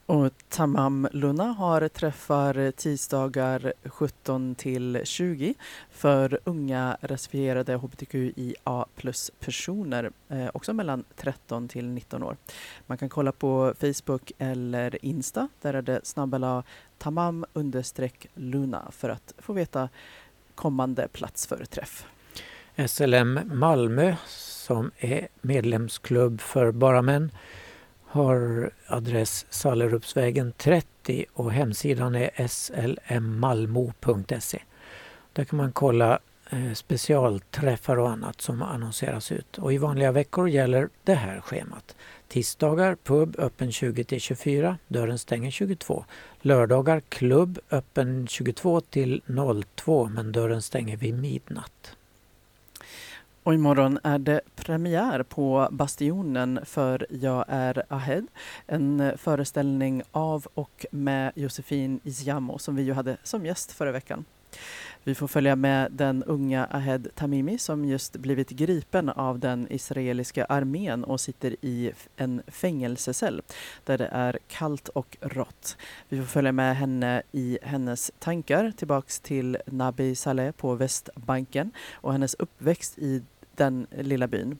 [0.09, 5.53] Och Tamam Luna har träffar tisdagar 17 till 20
[5.91, 12.37] för unga reserverade hbtqia plus-personer, eh, också mellan 13 till 19 år.
[12.87, 16.63] Man kan kolla på Facebook eller Insta, där är det snabbela
[16.97, 17.45] tamam
[18.35, 19.89] luna för att få veta
[20.55, 22.05] kommande plats för träff.
[22.87, 27.31] SLM Malmö, som är medlemsklubb för bara män,
[28.11, 34.59] har adress Sallerupsvägen 30 och hemsidan är slmmalmo.se.
[35.33, 39.57] Där kan man kolla eh, specialträffar och annat som annonseras ut.
[39.57, 41.95] Och I vanliga veckor gäller det här schemat.
[42.27, 46.05] Tisdagar pub öppen 20 till 24, dörren stänger 22.
[46.41, 49.21] Lördagar klubb öppen 22 till
[49.75, 51.95] 02 men dörren stänger vid midnatt.
[53.49, 58.27] Och imorgon är det premiär på Bastionen för Jag är Ahed.
[58.67, 64.25] En föreställning av och med Josefin Isiamo som vi ju hade som gäst förra veckan.
[65.03, 70.45] Vi får följa med den unga Ahed Tamimi som just blivit gripen av den israeliska
[70.45, 73.41] armén och sitter i en fängelsecell
[73.83, 75.77] där det är kallt och rått.
[76.09, 82.11] Vi får följa med henne i hennes tankar tillbaks till Nabi Saleh på Västbanken och
[82.11, 83.23] hennes uppväxt i
[83.59, 84.57] den lilla byn.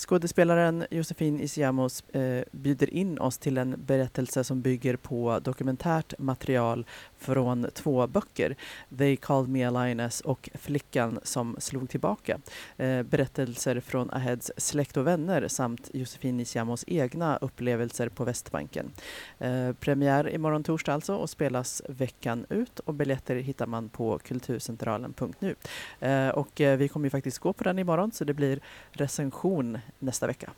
[0.00, 6.86] Skådespelaren Josefin Isiamos eh, bjuder in oss till en berättelse som bygger på dokumentärt material
[7.18, 8.56] från två böcker.
[8.98, 12.40] They called me a lioness och Flickan som slog tillbaka.
[12.76, 18.92] Eh, berättelser från Aheds släkt och vänner samt Josefin Isiamos egna upplevelser på Västbanken.
[19.38, 25.54] Eh, premiär imorgon torsdag alltså och spelas veckan ut och biljetter hittar man på kulturcentralen.nu.
[26.00, 28.60] Eh, och eh, vi kommer ju faktiskt gå på den imorgon så det blir
[28.92, 30.50] recension nästa vecka.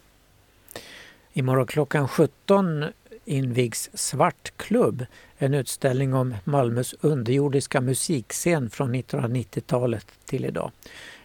[1.32, 2.84] Imorgon klockan 17
[3.24, 5.06] invigs Svartklubb,
[5.38, 10.70] en utställning om Malmös underjordiska musikscen från 1990-talet till idag.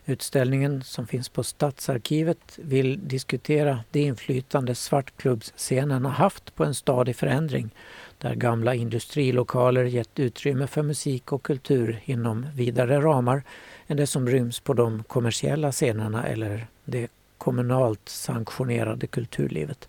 [0.06, 7.10] Utställningen som finns på Stadsarkivet vill diskutera det inflytande svartklubbsscenen har haft på en stad
[7.10, 7.70] i förändring
[8.18, 13.44] där gamla industrilokaler gett utrymme för musik och kultur inom vidare ramar
[13.88, 17.08] än det som ryms på de kommersiella scenerna eller det
[17.48, 19.88] kommunalt sanktionerade kulturlivet.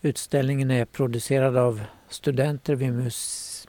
[0.00, 3.66] Utställningen är producerad av studenter vid mus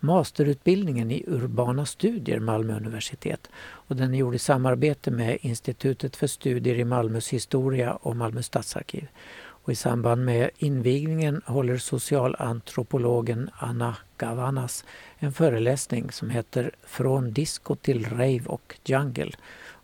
[0.00, 3.50] masterutbildningen i urbana studier, Malmö universitet.
[3.54, 8.42] Och den är gjord i samarbete med Institutet för studier i Malmös historia och Malmö
[8.42, 9.08] stadsarkiv.
[9.34, 14.84] Och I samband med invigningen håller socialantropologen Anna Gavanas
[15.18, 19.32] en föreläsning som heter Från disco till rave och jungle.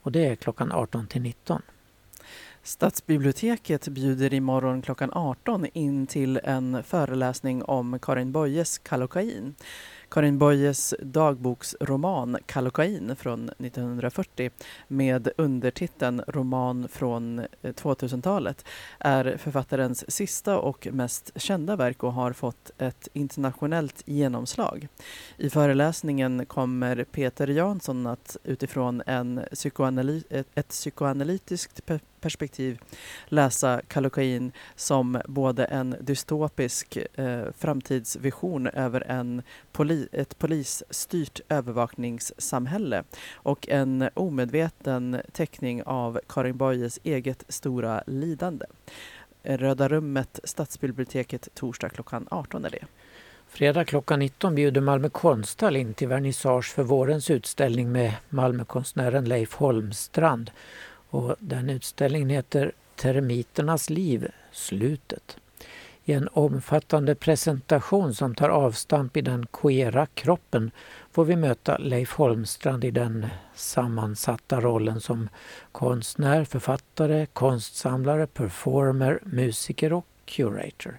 [0.02, 1.62] Och det är klockan 18 till 19.
[2.68, 9.54] Stadsbiblioteket bjuder imorgon klockan 18 in till en föreläsning om Karin Boyes Kallocain.
[10.08, 14.50] Karin Boyes dagboksroman Kallocain från 1940
[14.88, 18.64] med undertiteln Roman från eh, 2000-talet
[18.98, 24.88] är författarens sista och mest kända verk och har fått ett internationellt genomslag.
[25.36, 32.78] I föreläsningen kommer Peter Jansson att utifrån en psykoanalys, ett, ett psykoanalytiskt perspektiv perspektiv
[33.26, 39.42] läsa Kallocain som både en dystopisk eh, framtidsvision över en
[39.72, 48.66] poli ett polisstyrt övervakningssamhälle och en omedveten teckning av Karin Boyes eget stora lidande.
[49.42, 52.84] Röda rummet, Stadsbiblioteket, torsdag klockan 18 är det.
[53.48, 59.54] Fredag klockan 19 bjuder Malmö konsthall in till vernissage för vårens utställning med Malmökonstnären Leif
[59.54, 60.50] Holmstrand.
[61.10, 65.36] Och den utställningen heter Termiternas liv, slutet.
[66.04, 70.70] I en omfattande presentation som tar avstamp i den queera kroppen
[71.12, 75.28] får vi möta Leif Holmstrand i den sammansatta rollen som
[75.72, 80.98] konstnär, författare, konstsamlare, performer, musiker och curator.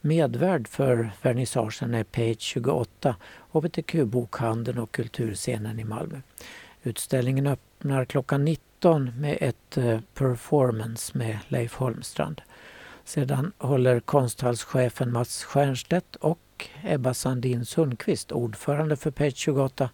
[0.00, 3.16] Medvärd för vernissagen är Page 28,
[3.52, 6.20] hbtq-bokhandeln och kulturscenen i Malmö.
[6.82, 8.69] Utställningen öppnar klockan 19
[9.16, 12.42] med ett eh, performance med Leif Holmstrand.
[13.04, 19.90] Sedan håller konsthallschefen Mats Stiernstedt och Ebba Sandin Sundqvist, ordförande för Page 28,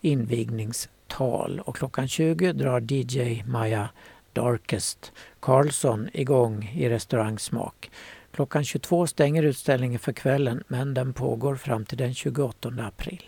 [0.00, 3.88] invigningstal och klockan 20 drar DJ Maja
[4.32, 7.90] Darkest Karlsson igång i restaurang Smak.
[8.30, 13.24] Klockan 22 stänger utställningen för kvällen men den pågår fram till den 28 april.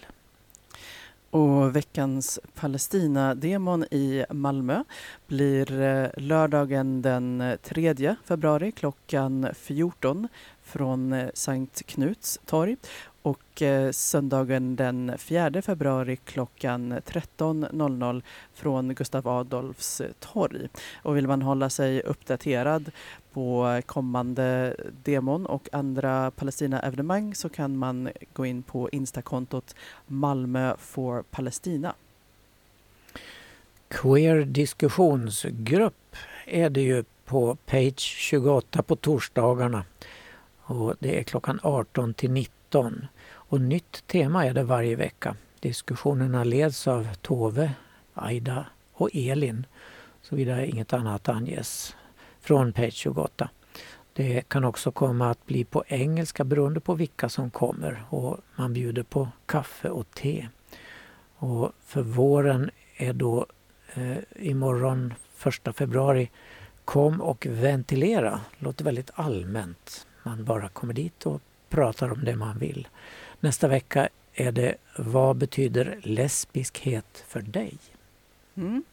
[1.34, 4.84] Och veckans Palestina-demon i Malmö
[5.26, 10.28] blir eh, lördagen den eh, 3 februari klockan 14
[10.62, 12.76] från eh, Sankt Knuts torg
[13.22, 13.62] och
[13.92, 18.22] söndagen den 4 februari klockan 13.00
[18.54, 20.68] från Gustav Adolfs torg.
[21.02, 22.90] Och vill man hålla sig uppdaterad
[23.34, 29.74] på kommande demon och andra Palestina-evenemang så kan man gå in på Instakontot
[30.06, 31.94] Malmö for Palestina.
[33.88, 36.16] Queer diskussionsgrupp
[36.46, 39.84] är det ju på Page 28 på torsdagarna.
[40.58, 43.06] Och det är klockan 18 till 19.
[43.26, 45.36] Och nytt tema är det varje vecka.
[45.60, 47.72] Diskussionerna leds av Tove,
[48.14, 49.66] Aida och Elin,
[50.22, 51.96] såvida inget annat anges,
[52.44, 53.50] från Page 28.
[54.12, 58.72] Det kan också komma att bli på engelska beroende på vilka som kommer och man
[58.72, 60.48] bjuder på kaffe och te.
[61.36, 63.46] Och för våren är då
[63.94, 65.14] eh, imorgon,
[65.66, 66.30] 1 februari,
[66.84, 68.40] Kom och ventilera.
[68.58, 70.06] Låter väldigt allmänt.
[70.22, 72.88] Man bara kommer dit och pratar om det man vill.
[73.40, 77.78] Nästa vecka är det Vad betyder lesbiskhet för dig?
[78.54, 78.84] Mm.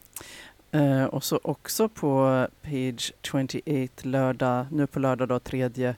[0.72, 5.94] Eh, och så också på page 28 lördag, nu på lördag då 3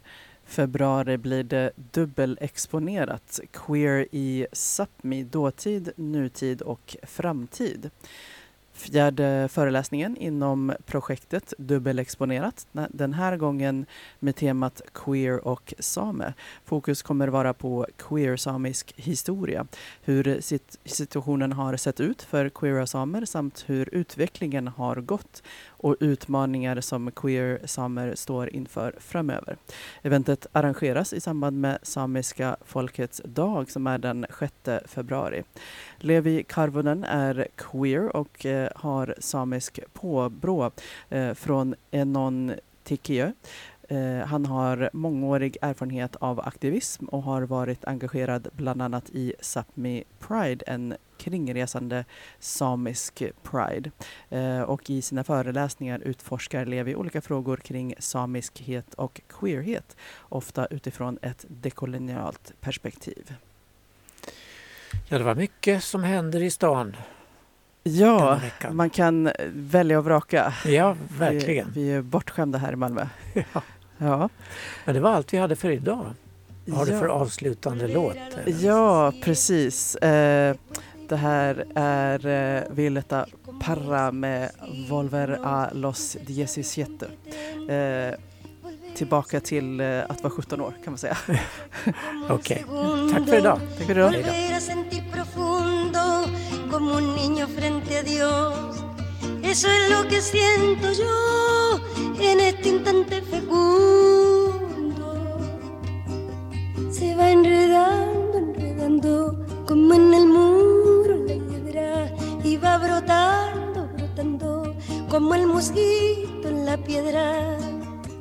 [0.46, 7.90] februari blir det dubbelexponerat Queer i Sápmi, dåtid, nutid och framtid.
[8.74, 12.68] Fjärde föreläsningen inom projektet Dubbelexponerat.
[12.90, 13.86] Den här gången
[14.20, 16.34] med temat Queer och same.
[16.74, 19.68] Fokus kommer vara på queer-samisk historia.
[20.02, 20.42] Hur
[20.86, 27.12] situationen har sett ut för queera samer samt hur utvecklingen har gått och utmaningar som
[27.12, 29.58] queer-samer står inför framöver.
[30.02, 34.54] Eventet arrangeras i samband med Samiska folkets dag som är den 6
[34.86, 35.44] februari.
[35.98, 40.72] Levi Karvonen är queer och eh, har samisk påbrå
[41.10, 42.52] eh, från Enon
[42.84, 43.32] Tikkiö.
[43.94, 50.04] Eh, han har mångårig erfarenhet av aktivism och har varit engagerad bland annat i Sápmi
[50.20, 52.06] Pride, en kringresande
[52.40, 53.92] samisk pride.
[54.30, 61.18] Eh, och i sina föreläsningar utforskar Levi olika frågor kring samiskhet och queerhet, ofta utifrån
[61.22, 63.36] ett dekolonialt perspektiv.
[65.10, 66.96] Ja, det var mycket som händer i stan.
[67.84, 68.40] Ja,
[68.72, 70.54] man kan välja och vraka.
[70.66, 71.72] Ja, verkligen.
[71.74, 73.08] Vi, vi är bortskämda här i Malmö.
[73.54, 73.62] Ja.
[73.98, 74.30] Ja.
[74.86, 76.06] Men det var allt vi hade för idag.
[76.66, 76.94] Vad har ja.
[76.94, 78.18] du för avslutande låt?
[78.62, 79.96] Ja, precis.
[79.96, 80.56] Eh,
[81.10, 83.26] det här är eh, Violeta
[83.62, 84.52] Parra med
[84.90, 86.18] Volver a los
[86.76, 87.10] 17.
[87.70, 88.14] Eh,
[88.96, 91.18] tillbaka till eh, att vara 17 år kan man säga.
[92.30, 93.14] Okej, okay.
[93.14, 93.60] tack för idag.
[93.78, 94.16] Tack för idag.
[96.74, 98.84] como un niño frente a Dios.
[99.44, 105.14] Eso es lo que siento yo en este instante fecundo
[106.92, 114.76] se va enredando, enredando como en el muro la hiedra y va brotando, brotando
[115.10, 117.58] como el mosquito en la piedra.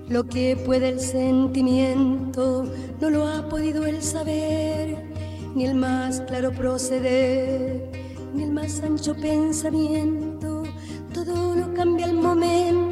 [0.08, 2.66] Lo que puede el sentimiento
[3.00, 5.10] no lo ha podido el saber,
[5.54, 7.90] ni el más claro proceder,
[8.34, 10.62] ni el más ancho pensamiento.
[11.12, 12.91] Todo lo cambia el momento